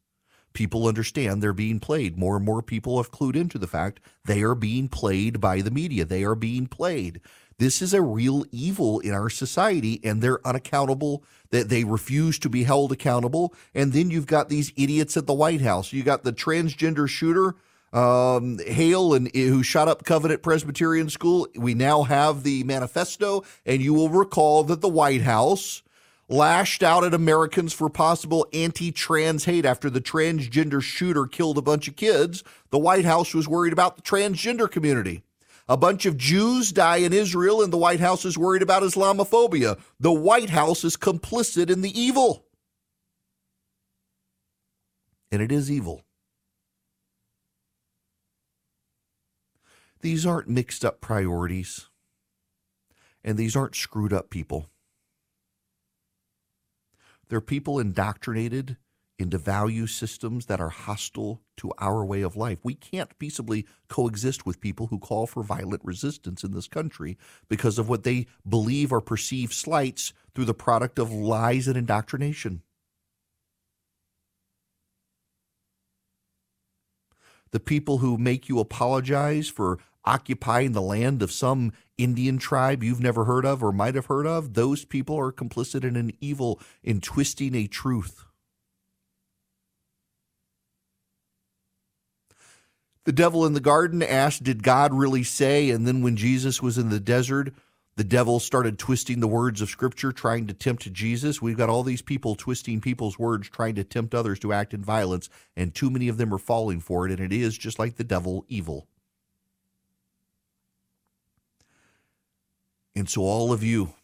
People 0.52 0.86
understand 0.86 1.42
they're 1.42 1.52
being 1.52 1.80
played. 1.80 2.16
More 2.16 2.36
and 2.36 2.44
more 2.44 2.62
people 2.62 2.98
have 2.98 3.10
clued 3.10 3.34
into 3.34 3.58
the 3.58 3.66
fact 3.66 3.98
they 4.24 4.42
are 4.42 4.54
being 4.54 4.86
played 4.86 5.40
by 5.40 5.60
the 5.60 5.72
media. 5.72 6.04
They 6.04 6.22
are 6.22 6.36
being 6.36 6.68
played. 6.68 7.20
This 7.58 7.82
is 7.82 7.92
a 7.92 8.00
real 8.00 8.44
evil 8.52 9.00
in 9.00 9.10
our 9.12 9.28
society, 9.28 9.98
and 10.04 10.22
they're 10.22 10.46
unaccountable. 10.46 11.24
That 11.50 11.68
they 11.68 11.82
refuse 11.82 12.38
to 12.40 12.48
be 12.48 12.62
held 12.62 12.92
accountable. 12.92 13.52
And 13.74 13.92
then 13.92 14.12
you've 14.12 14.26
got 14.26 14.50
these 14.50 14.72
idiots 14.76 15.16
at 15.16 15.26
the 15.26 15.34
White 15.34 15.62
House. 15.62 15.92
You 15.92 16.04
got 16.04 16.22
the 16.22 16.32
transgender 16.32 17.08
shooter 17.08 17.56
um, 17.92 18.58
Hale 18.58 19.14
and 19.14 19.34
who 19.34 19.62
shot 19.62 19.88
up 19.88 20.04
Covenant 20.04 20.42
Presbyterian 20.42 21.08
School. 21.08 21.48
We 21.56 21.74
now 21.74 22.02
have 22.02 22.42
the 22.42 22.64
manifesto, 22.64 23.44
and 23.64 23.80
you 23.80 23.94
will 23.94 24.10
recall 24.10 24.64
that 24.64 24.80
the 24.80 24.88
White 24.88 25.22
House 25.22 25.82
lashed 26.28 26.82
out 26.82 27.04
at 27.04 27.14
Americans 27.14 27.72
for 27.72 27.88
possible 27.88 28.46
anti-trans 28.52 29.46
hate 29.46 29.64
after 29.64 29.88
the 29.88 30.00
transgender 30.00 30.82
shooter 30.82 31.26
killed 31.26 31.56
a 31.56 31.62
bunch 31.62 31.88
of 31.88 31.96
kids. 31.96 32.44
The 32.70 32.78
White 32.78 33.06
House 33.06 33.32
was 33.32 33.48
worried 33.48 33.72
about 33.72 33.96
the 33.96 34.02
transgender 34.02 34.70
community. 34.70 35.22
A 35.70 35.76
bunch 35.76 36.06
of 36.06 36.16
Jews 36.16 36.72
die 36.72 36.98
in 36.98 37.12
Israel, 37.12 37.62
and 37.62 37.72
the 37.72 37.78
White 37.78 38.00
House 38.00 38.24
is 38.24 38.38
worried 38.38 38.62
about 38.62 38.82
Islamophobia. 38.82 39.78
The 40.00 40.12
White 40.12 40.50
House 40.50 40.84
is 40.84 40.96
complicit 40.96 41.70
in 41.70 41.82
the 41.82 41.98
evil. 41.98 42.46
And 45.30 45.42
it 45.42 45.52
is 45.52 45.70
evil. 45.70 46.04
These 50.00 50.24
aren't 50.24 50.48
mixed 50.48 50.84
up 50.84 51.00
priorities, 51.00 51.88
and 53.24 53.36
these 53.36 53.56
aren't 53.56 53.74
screwed 53.74 54.12
up 54.12 54.30
people. 54.30 54.70
They're 57.28 57.40
people 57.40 57.78
indoctrinated 57.80 58.76
into 59.18 59.36
value 59.36 59.88
systems 59.88 60.46
that 60.46 60.60
are 60.60 60.68
hostile 60.68 61.42
to 61.56 61.72
our 61.78 62.04
way 62.04 62.22
of 62.22 62.36
life. 62.36 62.58
We 62.62 62.74
can't 62.74 63.18
peaceably 63.18 63.66
coexist 63.88 64.46
with 64.46 64.60
people 64.60 64.86
who 64.86 65.00
call 65.00 65.26
for 65.26 65.42
violent 65.42 65.84
resistance 65.84 66.44
in 66.44 66.52
this 66.52 66.68
country 66.68 67.18
because 67.48 67.78
of 67.78 67.88
what 67.88 68.04
they 68.04 68.28
believe 68.48 68.92
are 68.92 69.00
perceived 69.00 69.52
slights 69.52 70.12
through 70.34 70.44
the 70.44 70.54
product 70.54 71.00
of 71.00 71.12
lies 71.12 71.66
and 71.66 71.76
indoctrination. 71.76 72.62
the 77.50 77.60
people 77.60 77.98
who 77.98 78.18
make 78.18 78.48
you 78.48 78.58
apologize 78.58 79.48
for 79.48 79.78
occupying 80.08 80.72
the 80.72 80.80
land 80.80 81.22
of 81.22 81.30
some 81.30 81.70
Indian 81.98 82.38
tribe 82.38 82.82
you've 82.82 83.00
never 83.00 83.26
heard 83.26 83.44
of 83.44 83.62
or 83.62 83.72
might 83.72 83.94
have 83.94 84.06
heard 84.06 84.26
of, 84.26 84.54
those 84.54 84.86
people 84.86 85.18
are 85.18 85.30
complicit 85.30 85.84
in 85.84 85.96
an 85.96 86.12
evil 86.18 86.58
in 86.82 87.02
twisting 87.02 87.54
a 87.54 87.66
truth. 87.66 88.24
The 93.04 93.12
devil 93.12 93.44
in 93.44 93.52
the 93.52 93.60
garden 93.60 94.02
asked, 94.02 94.42
Did 94.42 94.62
God 94.62 94.94
really 94.94 95.24
say? 95.24 95.68
And 95.70 95.86
then 95.86 96.02
when 96.02 96.16
Jesus 96.16 96.62
was 96.62 96.78
in 96.78 96.88
the 96.88 97.00
desert, 97.00 97.52
the 97.96 98.04
devil 98.04 98.40
started 98.40 98.78
twisting 98.78 99.20
the 99.20 99.28
words 99.28 99.60
of 99.60 99.68
Scripture, 99.68 100.12
trying 100.12 100.46
to 100.46 100.54
tempt 100.54 100.90
Jesus. 100.92 101.42
We've 101.42 101.56
got 101.56 101.68
all 101.68 101.82
these 101.82 102.02
people 102.02 102.34
twisting 102.34 102.80
people's 102.80 103.18
words, 103.18 103.48
trying 103.50 103.74
to 103.74 103.84
tempt 103.84 104.14
others 104.14 104.38
to 104.40 104.54
act 104.54 104.72
in 104.72 104.82
violence, 104.82 105.28
and 105.56 105.74
too 105.74 105.90
many 105.90 106.08
of 106.08 106.16
them 106.16 106.32
are 106.32 106.38
falling 106.38 106.80
for 106.80 107.06
it, 107.06 107.12
and 107.12 107.20
it 107.20 107.32
is 107.36 107.58
just 107.58 107.78
like 107.78 107.96
the 107.96 108.04
devil, 108.04 108.46
evil. 108.48 108.86
And 112.98 113.08
so, 113.08 113.22
all 113.22 113.52
of 113.52 113.62
you 113.62 113.94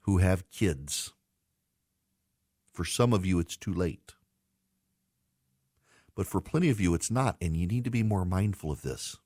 who 0.00 0.18
have 0.18 0.50
kids, 0.50 1.14
for 2.70 2.84
some 2.84 3.14
of 3.14 3.24
you, 3.24 3.38
it's 3.38 3.56
too 3.56 3.72
late. 3.72 4.12
But 6.14 6.26
for 6.26 6.42
plenty 6.42 6.68
of 6.68 6.78
you, 6.78 6.92
it's 6.92 7.10
not, 7.10 7.38
and 7.40 7.56
you 7.56 7.66
need 7.66 7.84
to 7.84 7.90
be 7.90 8.02
more 8.02 8.26
mindful 8.26 8.70
of 8.70 8.82
this 8.82 9.16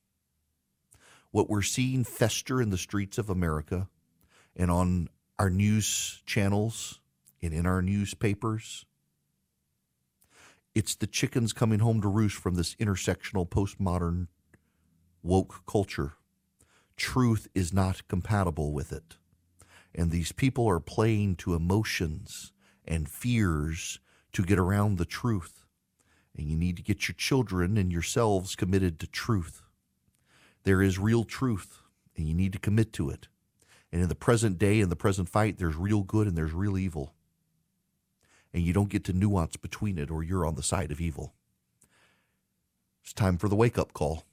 what 1.32 1.50
we're 1.50 1.62
seeing 1.62 2.04
fester 2.04 2.62
in 2.62 2.70
the 2.70 2.78
streets 2.78 3.18
of 3.18 3.28
America 3.28 3.88
and 4.54 4.70
on 4.70 5.08
our 5.36 5.50
news 5.50 6.22
channels 6.26 7.00
and 7.42 7.52
in 7.52 7.66
our 7.66 7.82
newspapers. 7.82 8.86
It's 10.76 10.94
the 10.94 11.08
chickens 11.08 11.52
coming 11.52 11.80
home 11.80 12.00
to 12.02 12.08
roost 12.08 12.36
from 12.36 12.54
this 12.54 12.76
intersectional 12.76 13.48
postmodern 13.48 14.28
woke 15.24 15.66
culture. 15.66 16.12
Truth 16.96 17.48
is 17.54 17.72
not 17.72 18.06
compatible 18.08 18.72
with 18.72 18.92
it. 18.92 19.16
And 19.94 20.10
these 20.10 20.32
people 20.32 20.68
are 20.68 20.80
playing 20.80 21.36
to 21.36 21.54
emotions 21.54 22.52
and 22.84 23.08
fears 23.08 24.00
to 24.32 24.42
get 24.42 24.58
around 24.58 24.98
the 24.98 25.04
truth. 25.04 25.64
And 26.36 26.48
you 26.48 26.56
need 26.56 26.76
to 26.76 26.82
get 26.82 27.06
your 27.08 27.14
children 27.14 27.76
and 27.76 27.92
yourselves 27.92 28.56
committed 28.56 28.98
to 29.00 29.06
truth. 29.06 29.62
There 30.64 30.82
is 30.82 30.98
real 30.98 31.24
truth, 31.24 31.80
and 32.16 32.26
you 32.26 32.34
need 32.34 32.52
to 32.54 32.58
commit 32.58 32.92
to 32.94 33.10
it. 33.10 33.28
And 33.92 34.02
in 34.02 34.08
the 34.08 34.14
present 34.16 34.58
day, 34.58 34.80
in 34.80 34.88
the 34.88 34.96
present 34.96 35.28
fight, 35.28 35.58
there's 35.58 35.76
real 35.76 36.02
good 36.02 36.26
and 36.26 36.36
there's 36.36 36.52
real 36.52 36.76
evil. 36.76 37.14
And 38.52 38.64
you 38.64 38.72
don't 38.72 38.88
get 38.88 39.04
to 39.04 39.12
nuance 39.12 39.56
between 39.56 39.98
it, 39.98 40.10
or 40.10 40.24
you're 40.24 40.46
on 40.46 40.56
the 40.56 40.62
side 40.62 40.90
of 40.90 41.00
evil. 41.00 41.34
It's 43.02 43.12
time 43.12 43.36
for 43.36 43.48
the 43.48 43.56
wake 43.56 43.78
up 43.78 43.92
call. 43.92 44.24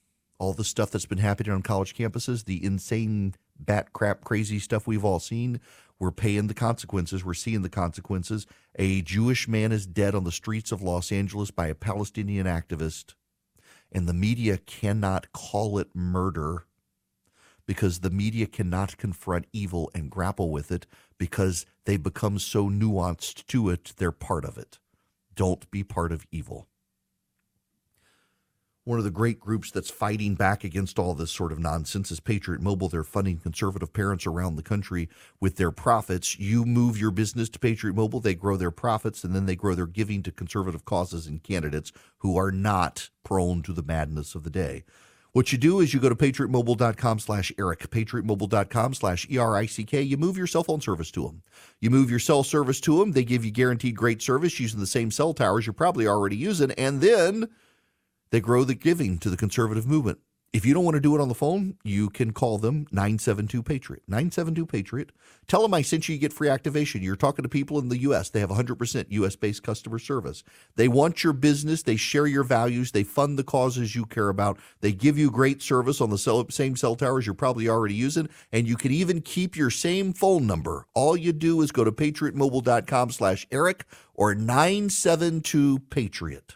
All 0.41 0.53
the 0.53 0.63
stuff 0.63 0.89
that's 0.89 1.05
been 1.05 1.19
happening 1.19 1.53
on 1.53 1.61
college 1.61 1.95
campuses, 1.95 2.45
the 2.45 2.65
insane, 2.65 3.35
bat 3.59 3.93
crap, 3.93 4.23
crazy 4.23 4.57
stuff 4.57 4.87
we've 4.87 5.05
all 5.05 5.19
seen, 5.19 5.59
we're 5.99 6.09
paying 6.09 6.47
the 6.47 6.55
consequences. 6.55 7.23
We're 7.23 7.35
seeing 7.35 7.61
the 7.61 7.69
consequences. 7.69 8.47
A 8.79 9.03
Jewish 9.03 9.47
man 9.47 9.71
is 9.71 9.85
dead 9.85 10.15
on 10.15 10.23
the 10.23 10.31
streets 10.31 10.71
of 10.71 10.81
Los 10.81 11.11
Angeles 11.11 11.51
by 11.51 11.67
a 11.67 11.75
Palestinian 11.75 12.47
activist, 12.47 13.13
and 13.91 14.09
the 14.09 14.15
media 14.15 14.57
cannot 14.57 15.31
call 15.31 15.77
it 15.77 15.89
murder 15.93 16.65
because 17.67 17.99
the 17.99 18.09
media 18.09 18.47
cannot 18.47 18.97
confront 18.97 19.45
evil 19.53 19.91
and 19.93 20.09
grapple 20.09 20.49
with 20.49 20.71
it 20.71 20.87
because 21.19 21.67
they 21.85 21.97
become 21.97 22.39
so 22.39 22.67
nuanced 22.67 23.45
to 23.45 23.69
it, 23.69 23.93
they're 23.97 24.11
part 24.11 24.43
of 24.43 24.57
it. 24.57 24.79
Don't 25.35 25.69
be 25.69 25.83
part 25.83 26.11
of 26.11 26.25
evil 26.31 26.67
one 28.91 28.99
of 28.99 29.05
the 29.05 29.09
great 29.09 29.39
groups 29.39 29.71
that's 29.71 29.89
fighting 29.89 30.35
back 30.35 30.65
against 30.65 30.99
all 30.99 31.13
this 31.13 31.31
sort 31.31 31.53
of 31.53 31.57
nonsense 31.57 32.11
is 32.11 32.19
Patriot 32.19 32.59
Mobile. 32.59 32.89
They're 32.89 33.05
funding 33.05 33.37
conservative 33.37 33.93
parents 33.93 34.27
around 34.27 34.57
the 34.57 34.61
country 34.61 35.07
with 35.39 35.55
their 35.55 35.71
profits. 35.71 36.37
You 36.37 36.65
move 36.65 36.99
your 36.99 37.11
business 37.11 37.47
to 37.51 37.59
Patriot 37.59 37.93
Mobile, 37.93 38.19
they 38.19 38.35
grow 38.35 38.57
their 38.57 38.69
profits, 38.69 39.23
and 39.23 39.33
then 39.33 39.45
they 39.45 39.55
grow 39.55 39.75
their 39.75 39.87
giving 39.87 40.23
to 40.23 40.31
conservative 40.33 40.83
causes 40.83 41.25
and 41.25 41.41
candidates 41.41 41.93
who 42.17 42.37
are 42.37 42.51
not 42.51 43.09
prone 43.23 43.61
to 43.61 43.71
the 43.71 43.81
madness 43.81 44.35
of 44.35 44.43
the 44.43 44.49
day. 44.49 44.83
What 45.31 45.53
you 45.53 45.57
do 45.57 45.79
is 45.79 45.93
you 45.93 46.01
go 46.01 46.09
to 46.09 46.15
patriotmobile.com 46.15 47.19
slash 47.19 47.53
Erick, 47.57 47.89
patriotmobile.com 47.91 48.93
slash 48.93 49.25
E-R-I-C-K. 49.31 50.01
You 50.01 50.17
move 50.17 50.37
your 50.37 50.47
cell 50.47 50.65
phone 50.65 50.81
service 50.81 51.11
to 51.11 51.23
them. 51.23 51.43
You 51.79 51.89
move 51.89 52.09
your 52.09 52.19
cell 52.19 52.43
service 52.43 52.81
to 52.81 52.99
them. 52.99 53.13
They 53.13 53.23
give 53.23 53.45
you 53.45 53.51
guaranteed 53.51 53.95
great 53.95 54.21
service 54.21 54.59
using 54.59 54.81
the 54.81 54.85
same 54.85 55.11
cell 55.11 55.33
towers 55.33 55.65
you're 55.65 55.71
probably 55.71 56.09
already 56.09 56.35
using. 56.35 56.71
And 56.71 56.99
then 56.99 57.47
they 58.31 58.39
grow 58.39 58.63
the 58.63 58.75
giving 58.75 59.17
to 59.19 59.29
the 59.29 59.37
conservative 59.37 59.85
movement. 59.85 60.19
If 60.53 60.65
you 60.65 60.73
don't 60.73 60.83
want 60.83 60.95
to 60.95 61.01
do 61.01 61.15
it 61.15 61.21
on 61.21 61.29
the 61.29 61.33
phone, 61.33 61.77
you 61.81 62.09
can 62.09 62.33
call 62.33 62.57
them 62.57 62.85
972 62.91 63.63
Patriot. 63.63 64.03
972 64.09 64.65
Patriot. 64.65 65.13
Tell 65.47 65.61
them 65.61 65.73
I 65.73 65.81
sent 65.81 66.09
you, 66.09 66.15
you 66.15 66.19
get 66.19 66.33
free 66.33 66.49
activation. 66.49 67.01
You're 67.01 67.15
talking 67.15 67.43
to 67.43 67.49
people 67.49 67.79
in 67.79 67.87
the 67.87 67.99
U.S., 67.99 68.29
they 68.29 68.41
have 68.41 68.49
100% 68.49 69.05
U.S. 69.07 69.37
based 69.37 69.63
customer 69.63 69.97
service. 69.97 70.43
They 70.75 70.89
want 70.89 71.23
your 71.23 71.31
business, 71.31 71.83
they 71.83 71.95
share 71.95 72.27
your 72.27 72.43
values, 72.43 72.91
they 72.91 73.03
fund 73.03 73.39
the 73.39 73.45
causes 73.45 73.95
you 73.95 74.05
care 74.05 74.27
about, 74.27 74.59
they 74.81 74.91
give 74.91 75.17
you 75.17 75.31
great 75.31 75.61
service 75.61 76.01
on 76.01 76.09
the 76.09 76.17
cell, 76.17 76.45
same 76.49 76.75
cell 76.75 76.97
towers 76.97 77.25
you're 77.25 77.33
probably 77.33 77.69
already 77.69 77.95
using, 77.95 78.27
and 78.51 78.67
you 78.67 78.75
can 78.75 78.91
even 78.91 79.21
keep 79.21 79.55
your 79.55 79.69
same 79.69 80.11
phone 80.11 80.45
number. 80.45 80.85
All 80.93 81.15
you 81.15 81.31
do 81.31 81.61
is 81.61 81.71
go 81.71 81.85
to 81.85 81.93
patriotmobile.com 81.93 83.11
slash 83.11 83.47
Erick 83.51 83.85
or 84.13 84.35
972 84.35 85.79
Patriot. 85.89 86.55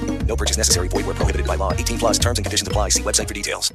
No 0.31 0.37
purchase 0.37 0.55
necessary. 0.55 0.87
Void 0.87 1.05
where 1.05 1.15
prohibited 1.15 1.45
by 1.45 1.55
law. 1.55 1.73
18 1.73 1.99
plus 1.99 2.17
terms 2.17 2.39
and 2.39 2.45
conditions 2.45 2.65
apply. 2.65 2.87
See 2.87 3.03
website 3.03 3.27
for 3.27 3.33
details. 3.33 3.73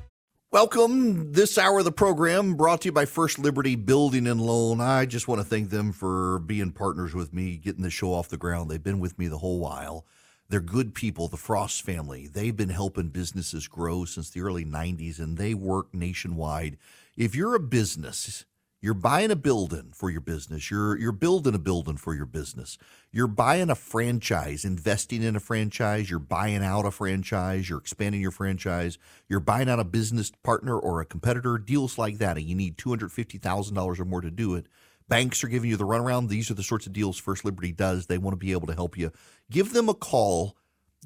Welcome. 0.51 1.33
This 1.33 1.59
hour 1.59 1.81
of 1.81 1.85
the 1.85 1.93
program 1.93 2.55
brought 2.55 2.81
to 2.81 2.89
you 2.89 2.93
by 2.93 3.05
First 3.05 3.39
Liberty 3.39 3.77
Building 3.77 4.27
and 4.27 4.41
Loan. 4.41 4.81
I 4.81 5.05
just 5.05 5.29
want 5.29 5.39
to 5.39 5.45
thank 5.45 5.69
them 5.69 5.93
for 5.93 6.39
being 6.39 6.73
partners 6.73 7.15
with 7.15 7.35
me, 7.35 7.59
getting 7.59 7.83
the 7.83 7.91
show 7.91 8.15
off 8.15 8.31
the 8.31 8.39
ground. 8.39 8.71
They've 8.71 8.83
been 8.83 9.01
with 9.01 9.19
me 9.19 9.29
the 9.29 9.37
whole 9.37 9.61
while. 9.61 10.07
They're 10.49 10.61
good 10.61 10.95
people, 10.95 11.29
the 11.29 11.37
Frost 11.37 11.83
family. 11.83 12.27
They've 12.27 12.57
been 12.57 12.71
helping 12.71 13.09
businesses 13.09 13.69
grow 13.69 14.07
since 14.07 14.31
the 14.31 14.41
early 14.41 14.65
90s 14.65 15.19
and 15.19 15.37
they 15.37 15.53
work 15.53 15.93
nationwide. 15.93 16.79
If 17.19 17.35
you're 17.35 17.55
a 17.55 17.61
business, 17.61 18.47
you're 18.81 18.95
buying 18.95 19.31
a 19.31 19.37
building 19.37 19.91
for 19.93 20.11
your 20.11 20.21
business. 20.21 20.71
You're 20.71 20.97
you're 20.97 21.13
building 21.13 21.55
a 21.55 21.59
building 21.59 21.97
for 21.97 22.15
your 22.15 22.25
business. 22.25 22.79
You're 23.17 23.29
buying 23.29 23.71
a 23.71 23.75
franchise, 23.75 24.67
investing 24.67 25.23
in 25.23 25.37
a 25.37 25.41
franchise. 25.41 26.11
You're 26.11 26.19
buying 26.19 26.63
out 26.63 26.85
a 26.85 26.91
franchise. 26.91 27.67
You're 27.67 27.79
expanding 27.79 28.21
your 28.21 28.31
franchise. 28.31 28.99
You're 29.27 29.41
buying 29.41 29.71
out 29.71 29.81
a 29.81 29.85
business 29.85 30.31
partner 30.43 30.79
or 30.79 31.01
a 31.01 31.07
competitor. 31.07 31.57
Deals 31.57 31.97
like 31.97 32.19
that, 32.19 32.37
and 32.37 32.45
you 32.45 32.55
need 32.55 32.77
two 32.77 32.91
hundred 32.91 33.11
fifty 33.13 33.39
thousand 33.39 33.75
dollars 33.75 33.99
or 33.99 34.05
more 34.05 34.21
to 34.21 34.31
do 34.31 34.55
it. 34.55 34.67
Banks 35.09 35.43
are 35.43 35.49
giving 35.49 35.71
you 35.71 35.79
the 35.79 35.87
runaround. 35.87 36.29
These 36.29 36.51
are 36.51 36.55
the 36.55 36.63
sorts 36.63 36.87
of 36.87 36.93
deals 36.93 37.17
First 37.17 37.43
Liberty 37.43 37.73
does. 37.73 38.05
They 38.05 38.19
want 38.19 38.35
to 38.35 38.37
be 38.37 38.53
able 38.53 38.67
to 38.67 38.75
help 38.75 38.99
you. 38.99 39.11
Give 39.51 39.73
them 39.73 39.89
a 39.89 39.95
call. 39.95 40.55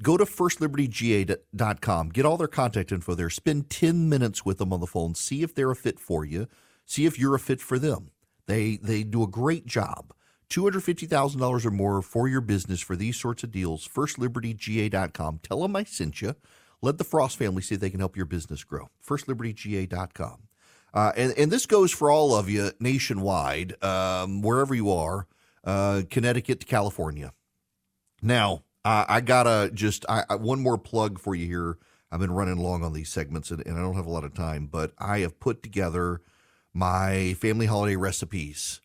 Go 0.03 0.17
to 0.17 0.25
firstlibertyga.com. 0.25 2.09
Get 2.09 2.25
all 2.25 2.35
their 2.35 2.49
contact 2.49 2.91
info 2.91 3.15
there. 3.15 3.29
Spend 3.29 3.69
10 3.69 4.09
minutes 4.09 4.43
with 4.43 4.57
them 4.57 4.73
on 4.73 4.81
the 4.81 4.85
phone. 4.85 5.15
See 5.15 5.43
if 5.43 5.55
they're 5.55 5.71
a 5.71 5.77
fit 5.77 5.97
for 5.97 6.25
you. 6.25 6.49
See 6.85 7.05
if 7.05 7.17
you're 7.17 7.35
a 7.35 7.39
fit 7.39 7.61
for 7.61 7.79
them. 7.79 8.11
They 8.47 8.75
they 8.75 9.03
do 9.03 9.23
a 9.23 9.27
great 9.27 9.65
job. 9.65 10.13
$250,000 10.51 11.65
or 11.65 11.71
more 11.71 12.01
for 12.01 12.27
your 12.27 12.41
business 12.41 12.81
for 12.81 12.95
these 12.95 13.17
sorts 13.17 13.43
of 13.43 13.51
deals. 13.51 13.87
FirstLibertyGA.com. 13.87 15.39
Tell 15.41 15.61
them 15.61 15.75
I 15.75 15.83
sent 15.83 16.21
you. 16.21 16.35
Let 16.81 16.97
the 16.97 17.03
Frost 17.03 17.37
family 17.37 17.61
see 17.61 17.75
if 17.75 17.81
they 17.81 17.89
can 17.89 17.99
help 17.99 18.17
your 18.17 18.25
business 18.25 18.63
grow. 18.63 18.89
FirstLibertyGA.com. 19.07 20.47
Uh, 20.93 21.11
and, 21.15 21.33
and 21.37 21.51
this 21.51 21.65
goes 21.65 21.91
for 21.91 22.11
all 22.11 22.35
of 22.35 22.49
you 22.49 22.71
nationwide, 22.79 23.81
um, 23.83 24.41
wherever 24.41 24.75
you 24.75 24.91
are, 24.91 25.27
uh, 25.63 26.01
Connecticut 26.09 26.59
to 26.59 26.65
California. 26.65 27.33
Now, 28.21 28.63
uh, 28.83 29.05
I 29.07 29.21
gotta 29.21 29.71
just 29.73 30.05
I, 30.09 30.23
I, 30.29 30.35
one 30.35 30.59
more 30.59 30.77
plug 30.77 31.19
for 31.19 31.35
you 31.35 31.45
here. 31.45 31.77
I've 32.11 32.19
been 32.19 32.31
running 32.31 32.57
long 32.57 32.83
on 32.83 32.93
these 32.93 33.09
segments, 33.09 33.51
and, 33.51 33.65
and, 33.65 33.77
I 33.77 33.81
don't 33.81 33.95
have 33.95 34.05
a 34.05 34.11
lot 34.11 34.25
of 34.25 34.33
time, 34.33 34.67
but 34.67 34.91
I 34.97 35.19
have 35.19 35.39
put 35.39 35.63
together 35.63 36.21
my 36.73 37.35
family 37.35 37.67
holiday 37.67 37.95
recipes. 37.95 38.81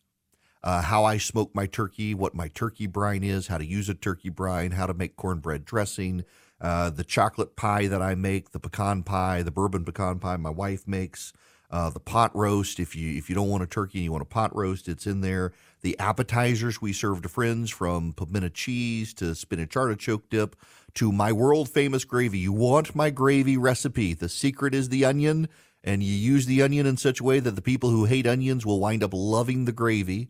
Uh, 0.63 0.81
how 0.81 1.05
I 1.05 1.17
smoke 1.17 1.53
my 1.53 1.65
turkey, 1.65 2.13
what 2.13 2.35
my 2.35 2.47
turkey 2.47 2.87
brine 2.87 3.23
is, 3.23 3.47
how 3.47 3.57
to 3.57 3.65
use 3.65 3.89
a 3.89 3.93
turkey 3.93 4.29
brine, 4.29 4.71
how 4.71 4.87
to 4.87 4.93
make 4.93 5.15
cornbread 5.15 5.65
dressing, 5.65 6.25
uh, 6.59 6.89
the 6.89 7.03
chocolate 7.03 7.55
pie 7.55 7.87
that 7.87 8.01
I 8.01 8.15
make, 8.15 8.51
the 8.51 8.59
pecan 8.59 9.03
pie, 9.03 9.43
the 9.43 9.51
bourbon 9.51 9.85
pecan 9.85 10.19
pie 10.19 10.37
my 10.37 10.49
wife 10.49 10.87
makes, 10.87 11.31
uh, 11.69 11.89
the 11.89 11.99
pot 11.99 12.35
roast. 12.35 12.79
If 12.79 12.95
you 12.95 13.17
if 13.17 13.29
you 13.29 13.35
don't 13.35 13.49
want 13.49 13.63
a 13.63 13.67
turkey 13.67 13.99
and 13.99 14.05
you 14.05 14.11
want 14.11 14.21
a 14.21 14.25
pot 14.25 14.55
roast, 14.55 14.87
it's 14.87 15.05
in 15.05 15.21
there. 15.21 15.53
The 15.81 15.97
appetizers 15.99 16.81
we 16.81 16.93
serve 16.93 17.21
to 17.21 17.29
friends, 17.29 17.69
from 17.69 18.13
pimento 18.13 18.49
cheese 18.49 19.13
to 19.15 19.35
spinach 19.35 19.75
artichoke 19.75 20.29
dip 20.29 20.55
to 20.95 21.11
my 21.11 21.31
world 21.31 21.69
famous 21.69 22.05
gravy. 22.05 22.39
You 22.39 22.53
want 22.53 22.95
my 22.95 23.09
gravy 23.09 23.57
recipe? 23.57 24.13
The 24.13 24.29
secret 24.29 24.73
is 24.73 24.89
the 24.89 25.05
onion, 25.05 25.49
and 25.83 26.01
you 26.01 26.13
use 26.13 26.45
the 26.45 26.63
onion 26.63 26.85
in 26.85 26.97
such 26.97 27.19
a 27.19 27.23
way 27.23 27.39
that 27.39 27.55
the 27.55 27.61
people 27.61 27.89
who 27.89 28.05
hate 28.05 28.25
onions 28.25 28.65
will 28.65 28.79
wind 28.79 29.03
up 29.03 29.11
loving 29.13 29.65
the 29.65 29.71
gravy. 29.71 30.29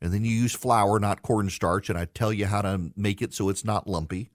And 0.00 0.12
then 0.12 0.24
you 0.24 0.30
use 0.30 0.54
flour, 0.54 1.00
not 1.00 1.22
cornstarch, 1.22 1.90
and 1.90 1.98
I 1.98 2.04
tell 2.06 2.32
you 2.32 2.46
how 2.46 2.62
to 2.62 2.92
make 2.96 3.20
it 3.20 3.34
so 3.34 3.48
it's 3.48 3.64
not 3.64 3.88
lumpy, 3.88 4.30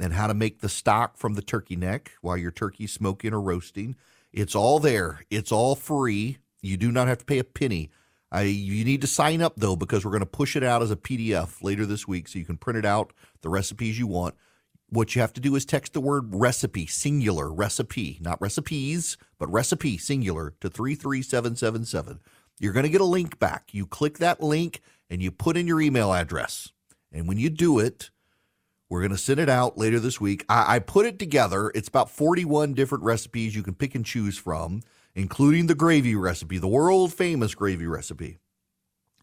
and 0.00 0.12
how 0.12 0.26
to 0.26 0.34
make 0.34 0.60
the 0.60 0.68
stock 0.68 1.16
from 1.16 1.34
the 1.34 1.42
turkey 1.42 1.76
neck 1.76 2.12
while 2.20 2.36
your 2.36 2.50
turkey's 2.50 2.92
smoking 2.92 3.32
or 3.32 3.40
roasting 3.40 3.96
it's 4.36 4.54
all 4.54 4.78
there. 4.78 5.22
It's 5.30 5.50
all 5.50 5.74
free. 5.74 6.36
You 6.60 6.76
do 6.76 6.92
not 6.92 7.08
have 7.08 7.18
to 7.18 7.24
pay 7.24 7.38
a 7.38 7.44
penny. 7.44 7.90
I, 8.30 8.42
you 8.42 8.84
need 8.84 9.00
to 9.00 9.06
sign 9.06 9.40
up 9.40 9.54
though 9.56 9.76
because 9.76 10.04
we're 10.04 10.10
going 10.10 10.20
to 10.20 10.26
push 10.26 10.56
it 10.56 10.62
out 10.62 10.82
as 10.82 10.90
a 10.90 10.96
PDF 10.96 11.62
later 11.62 11.86
this 11.86 12.06
week, 12.06 12.28
so 12.28 12.38
you 12.38 12.44
can 12.44 12.58
print 12.58 12.78
it 12.78 12.84
out 12.84 13.14
the 13.40 13.48
recipes 13.48 13.98
you 13.98 14.06
want. 14.06 14.34
What 14.90 15.14
you 15.14 15.22
have 15.22 15.32
to 15.32 15.40
do 15.40 15.56
is 15.56 15.64
text 15.64 15.94
the 15.94 16.00
word 16.00 16.34
recipe, 16.34 16.86
singular 16.86 17.50
recipe, 17.52 18.18
not 18.20 18.40
recipes, 18.40 19.16
but 19.38 19.50
recipe, 19.50 19.96
singular, 19.96 20.54
to 20.60 20.68
33777. 20.68 22.20
You're 22.60 22.72
going 22.72 22.84
to 22.84 22.90
get 22.90 23.00
a 23.00 23.04
link 23.04 23.38
back. 23.38 23.72
You 23.72 23.86
click 23.86 24.18
that 24.18 24.42
link 24.42 24.80
and 25.10 25.22
you 25.22 25.30
put 25.30 25.56
in 25.56 25.66
your 25.66 25.80
email 25.80 26.12
address. 26.12 26.72
And 27.12 27.28
when 27.28 27.38
you 27.38 27.50
do 27.50 27.78
it, 27.78 28.10
we're 28.88 29.00
going 29.00 29.12
to 29.12 29.18
send 29.18 29.40
it 29.40 29.48
out 29.48 29.76
later 29.76 29.98
this 29.98 30.20
week. 30.20 30.44
I, 30.48 30.76
I, 30.76 30.78
put 30.78 31.06
it 31.06 31.18
together. 31.18 31.72
It's 31.74 31.88
about 31.88 32.10
41 32.10 32.74
different 32.74 33.02
recipes 33.02 33.56
you 33.56 33.62
can 33.62 33.74
pick 33.74 33.94
and 33.94 34.04
choose 34.04 34.38
from, 34.38 34.82
including 35.14 35.66
the 35.66 35.74
gravy 35.74 36.14
recipe, 36.14 36.58
the 36.58 36.68
world 36.68 37.12
famous 37.12 37.54
gravy 37.54 37.86
recipe. 37.86 38.38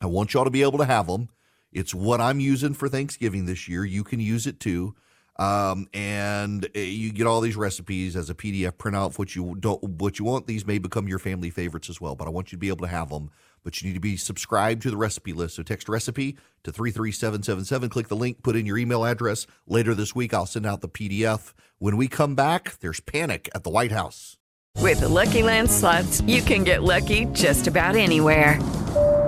I 0.01 0.07
want 0.07 0.34
y'all 0.34 0.43
to 0.43 0.49
be 0.49 0.63
able 0.63 0.79
to 0.79 0.86
have 0.86 1.07
them. 1.07 1.29
It's 1.71 1.93
what 1.93 2.19
I'm 2.19 2.39
using 2.39 2.73
for 2.73 2.89
Thanksgiving 2.89 3.45
this 3.45 3.67
year. 3.67 3.86
You 3.86 4.03
can 4.03 4.19
use 4.19 4.45
it 4.47 4.59
too. 4.59 4.95
Um, 5.39 5.88
and 5.93 6.65
uh, 6.75 6.79
you 6.79 7.11
get 7.11 7.25
all 7.25 7.41
these 7.41 7.55
recipes 7.55 8.15
as 8.15 8.29
a 8.29 8.36
PDF 8.36 8.73
printout. 8.73 9.17
What 9.17 9.36
you 9.36 9.55
don't, 9.59 9.81
what 9.84 10.19
you 10.19 10.25
want, 10.25 10.45
these 10.45 10.67
may 10.67 10.77
become 10.77 11.07
your 11.07 11.19
family 11.19 11.49
favorites 11.49 11.89
as 11.89 11.99
well. 11.99 12.15
But 12.15 12.27
I 12.27 12.31
want 12.31 12.51
you 12.51 12.57
to 12.57 12.59
be 12.59 12.67
able 12.67 12.86
to 12.86 12.88
have 12.88 13.09
them. 13.09 13.31
But 13.64 13.82
you 13.82 13.88
need 13.88 13.93
to 13.95 13.99
be 13.99 14.18
subscribed 14.18 14.82
to 14.84 14.91
the 14.91 14.97
recipe 14.97 15.34
list. 15.34 15.55
So 15.55 15.64
text 15.64 15.89
recipe 15.89 16.38
to 16.64 16.72
three 16.72 16.91
three 16.91 17.11
seven 17.11 17.43
seven 17.43 17.66
seven. 17.66 17.89
Click 17.89 18.07
the 18.07 18.16
link. 18.16 18.43
Put 18.43 18.55
in 18.55 18.66
your 18.66 18.78
email 18.78 19.05
address. 19.05 19.47
Later 19.68 19.93
this 19.95 20.16
week, 20.16 20.34
I'll 20.34 20.45
send 20.45 20.66
out 20.66 20.82
the 20.82 20.89
PDF. 20.89 21.53
When 21.80 21.97
we 21.97 22.07
come 22.07 22.36
back, 22.36 22.80
there's 22.80 22.99
panic 22.99 23.49
at 23.55 23.64
the 23.64 23.70
White 23.70 23.91
House. 23.91 24.38
With 24.80 24.99
the 24.99 25.09
Lucky 25.09 25.43
Land 25.43 25.72
slots, 25.72 26.22
you 26.22 26.41
can 26.41 26.64
get 26.64 26.84
lucky 26.84 27.26
just 27.34 27.68
about 27.68 27.95
anywhere. 27.95 28.59